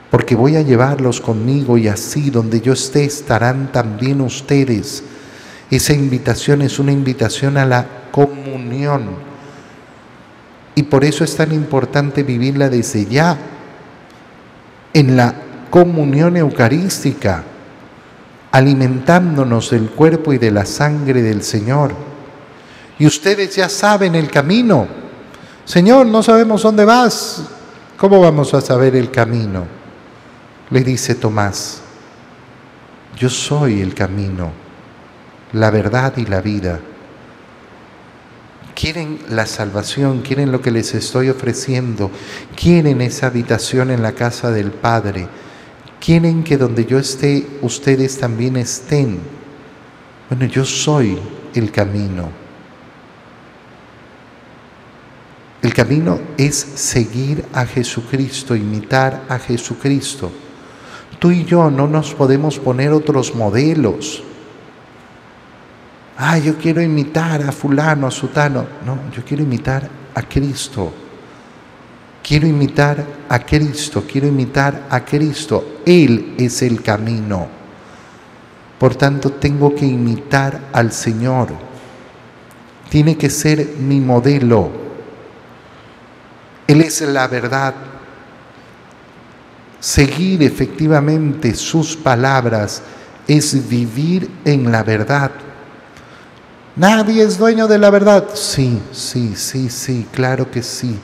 porque 0.10 0.36
voy 0.36 0.56
a 0.56 0.62
llevarlos 0.62 1.22
conmigo 1.22 1.78
y 1.78 1.88
así 1.88 2.30
donde 2.30 2.62
yo 2.62 2.74
esté 2.74 3.06
estarán 3.06 3.72
también 3.72 4.22
ustedes. 4.22 5.04
Esa 5.70 5.94
invitación 5.94 6.64
es 6.64 6.80
una 6.80 6.92
invitación 6.92 7.58
a 7.58 7.66
la 7.66 7.86
comunión. 8.12 9.30
Y 10.74 10.84
por 10.84 11.04
eso 11.04 11.24
es 11.24 11.36
tan 11.36 11.52
importante 11.54 12.24
vivirla 12.24 12.70
desde 12.70 13.06
ya, 13.06 13.38
en 14.94 15.16
la 15.16 15.36
comunión 15.70 16.38
eucarística, 16.38 17.44
alimentándonos 18.52 19.70
del 19.70 19.92
cuerpo 19.92 20.34
y 20.34 20.40
de 20.40 20.50
la 20.50 20.66
sangre 20.66 21.22
del 21.22 21.44
Señor. 21.44 21.94
Y 22.98 23.06
ustedes 23.06 23.56
ya 23.56 23.70
saben 23.70 24.16
el 24.16 24.32
camino. 24.32 24.88
Señor, 25.70 26.08
no 26.08 26.24
sabemos 26.24 26.64
dónde 26.64 26.84
vas. 26.84 27.44
¿Cómo 27.96 28.20
vamos 28.20 28.56
a 28.56 28.62
saber 28.62 28.96
el 28.96 29.12
camino? 29.12 29.68
le 30.72 30.82
dice 30.82 31.14
Tomás, 31.14 31.82
yo 33.16 33.30
soy 33.30 33.80
el 33.80 33.94
camino, 33.94 34.52
la 35.54 35.70
verdad 35.70 36.18
y 36.18 36.26
la 36.26 36.42
vida. 36.42 36.80
Quieren 38.74 39.20
la 39.30 39.46
salvación, 39.46 40.22
quieren 40.24 40.52
lo 40.52 40.60
que 40.60 40.72
les 40.72 40.96
estoy 40.96 41.30
ofreciendo, 41.30 42.10
quieren 42.56 43.00
esa 43.02 43.28
habitación 43.28 43.92
en 43.92 44.02
la 44.02 44.14
casa 44.14 44.50
del 44.50 44.72
Padre, 44.72 45.28
quieren 46.04 46.44
que 46.44 46.58
donde 46.58 46.88
yo 46.88 46.98
esté, 46.98 47.46
ustedes 47.62 48.18
también 48.18 48.58
estén. 48.58 49.20
Bueno, 50.30 50.46
yo 50.46 50.66
soy 50.66 51.20
el 51.54 51.72
camino. 51.72 52.49
El 55.62 55.74
camino 55.74 56.20
es 56.38 56.56
seguir 56.56 57.46
a 57.54 57.66
Jesucristo, 57.66 58.56
imitar 58.56 59.24
a 59.28 59.38
Jesucristo. 59.40 60.32
Tú 61.20 61.32
y 61.32 61.44
yo 61.44 61.70
no 61.70 61.88
nos 61.88 62.14
podemos 62.14 62.58
poner 62.60 62.92
otros 62.94 63.36
modelos. 63.36 64.24
Ah, 66.18 66.38
yo 66.38 66.58
quiero 66.58 66.82
imitar 66.82 67.42
a 67.42 67.52
fulano, 67.52 68.08
a 68.08 68.12
sutano. 68.12 68.66
No, 68.86 68.98
yo 69.14 69.24
quiero 69.26 69.44
imitar 69.44 69.90
a 70.16 70.22
Cristo. 70.22 70.94
Quiero 72.24 72.48
imitar 72.48 73.04
a 73.28 73.40
Cristo, 73.40 74.04
quiero 74.10 74.28
imitar 74.28 74.86
a 74.90 75.04
Cristo. 75.04 75.80
Él 75.86 76.36
es 76.38 76.62
el 76.62 76.82
camino. 76.82 77.48
Por 78.78 78.96
tanto, 78.96 79.32
tengo 79.32 79.76
que 79.76 79.86
imitar 79.86 80.70
al 80.72 80.92
Señor. 80.92 81.50
Tiene 82.90 83.18
que 83.18 83.30
ser 83.30 83.76
mi 83.80 84.00
modelo. 84.00 84.89
Él 86.70 86.82
es 86.82 87.02
la 87.02 87.28
verdad 87.28 87.74
Seguir 89.80 90.44
efectivamente 90.44 91.56
sus 91.56 91.96
palabras 91.96 92.82
es 93.28 93.70
vivir 93.70 94.30
en 94.44 94.72
la 94.72 94.84
verdad. 94.84 95.32
Nadie 96.76 97.24
es 97.24 97.38
dueño 97.38 97.68
de 97.68 97.78
la 97.78 97.90
verdad. 97.90 98.28
Sí, 98.34 98.82
sí, 98.92 99.36
sí, 99.36 99.70
sí, 99.70 100.06
claro 100.12 100.52
que 100.52 100.64
sí. 100.64 101.00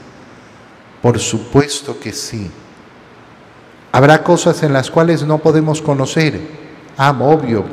Por 1.00 1.18
supuesto 1.18 1.98
que 1.98 2.12
sí. 2.12 2.50
Habrá 3.92 4.22
cosas 4.22 4.62
en 4.62 4.74
las 4.74 4.90
cuales 4.90 5.22
no 5.22 5.38
podemos 5.38 5.80
conocer. 5.80 6.38
Ah, 6.98 7.16
obvio. 7.18 7.64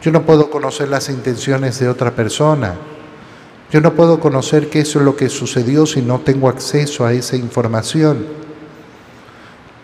Yo 0.00 0.12
no 0.12 0.22
puedo 0.22 0.48
conocer 0.48 0.88
las 0.88 1.08
intenciones 1.08 1.80
de 1.80 1.88
otra 1.88 2.12
persona. 2.12 2.76
Yo 3.72 3.80
no 3.80 3.94
puedo 3.94 4.18
conocer 4.18 4.68
qué 4.68 4.80
es 4.80 4.94
lo 4.96 5.14
que 5.14 5.28
sucedió 5.28 5.86
si 5.86 6.02
no 6.02 6.20
tengo 6.20 6.48
acceso 6.48 7.06
a 7.06 7.12
esa 7.12 7.36
información. 7.36 8.26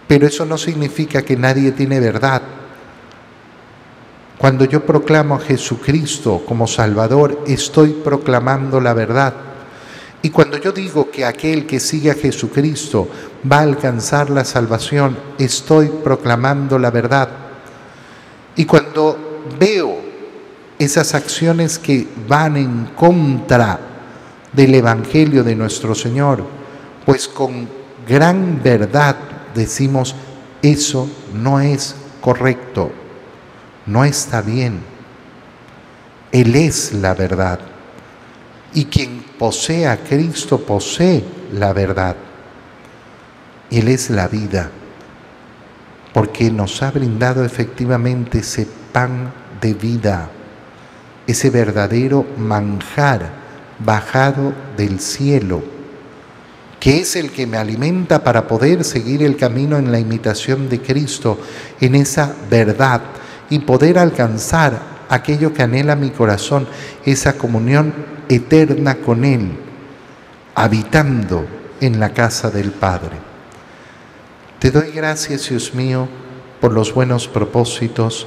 Pero 0.08 0.26
eso 0.26 0.44
no 0.44 0.58
significa 0.58 1.22
que 1.22 1.36
nadie 1.36 1.70
tiene 1.72 2.00
verdad. 2.00 2.42
Cuando 4.38 4.64
yo 4.64 4.84
proclamo 4.84 5.36
a 5.36 5.40
Jesucristo 5.40 6.42
como 6.46 6.66
Salvador, 6.66 7.44
estoy 7.46 7.90
proclamando 8.04 8.80
la 8.80 8.92
verdad. 8.92 9.34
Y 10.20 10.30
cuando 10.30 10.58
yo 10.58 10.72
digo 10.72 11.10
que 11.10 11.24
aquel 11.24 11.66
que 11.66 11.78
sigue 11.78 12.10
a 12.10 12.14
Jesucristo 12.14 13.08
va 13.50 13.58
a 13.58 13.62
alcanzar 13.62 14.30
la 14.30 14.44
salvación, 14.44 15.16
estoy 15.38 15.88
proclamando 15.88 16.78
la 16.78 16.90
verdad. 16.90 17.28
Y 18.56 18.64
cuando 18.64 19.44
veo 19.58 20.05
esas 20.78 21.14
acciones 21.14 21.78
que 21.78 22.06
van 22.28 22.56
en 22.56 22.86
contra 22.96 23.78
del 24.52 24.74
Evangelio 24.74 25.42
de 25.44 25.54
nuestro 25.54 25.94
Señor, 25.94 26.44
pues 27.04 27.28
con 27.28 27.68
gran 28.06 28.62
verdad 28.62 29.16
decimos, 29.54 30.14
eso 30.62 31.08
no 31.34 31.60
es 31.60 31.94
correcto, 32.20 32.90
no 33.86 34.04
está 34.04 34.42
bien. 34.42 34.80
Él 36.32 36.54
es 36.54 36.92
la 36.92 37.14
verdad. 37.14 37.60
Y 38.74 38.86
quien 38.86 39.24
posee 39.38 39.86
a 39.86 39.96
Cristo 39.96 40.58
posee 40.58 41.24
la 41.52 41.72
verdad. 41.72 42.16
Él 43.70 43.88
es 43.88 44.10
la 44.10 44.28
vida, 44.28 44.70
porque 46.12 46.50
nos 46.50 46.82
ha 46.82 46.90
brindado 46.90 47.44
efectivamente 47.44 48.38
ese 48.38 48.66
pan 48.92 49.32
de 49.60 49.74
vida, 49.74 50.30
ese 51.26 51.50
verdadero 51.50 52.26
manjar 52.36 53.30
bajado 53.78 54.54
del 54.76 55.00
cielo 55.00 55.76
que 56.80 57.00
es 57.00 57.16
el 57.16 57.32
que 57.32 57.48
me 57.48 57.56
alimenta 57.56 58.22
para 58.22 58.46
poder 58.46 58.84
seguir 58.84 59.22
el 59.22 59.36
camino 59.36 59.76
en 59.76 59.90
la 59.90 59.98
imitación 59.98 60.68
de 60.68 60.80
Cristo, 60.80 61.36
en 61.80 61.96
esa 61.96 62.34
verdad 62.50 63.00
y 63.50 63.60
poder 63.60 63.98
alcanzar 63.98 64.80
aquello 65.08 65.52
que 65.52 65.62
anhela 65.62 65.96
mi 65.96 66.10
corazón, 66.10 66.68
esa 67.04 67.36
comunión 67.36 67.92
eterna 68.28 68.96
con 68.96 69.24
Él, 69.24 69.58
habitando 70.54 71.46
en 71.80 71.98
la 71.98 72.10
casa 72.10 72.50
del 72.50 72.70
Padre. 72.70 73.16
Te 74.58 74.70
doy 74.70 74.90
gracias, 74.92 75.48
Dios 75.48 75.74
mío, 75.74 76.08
por 76.60 76.72
los 76.72 76.94
buenos 76.94 77.28
propósitos, 77.28 78.26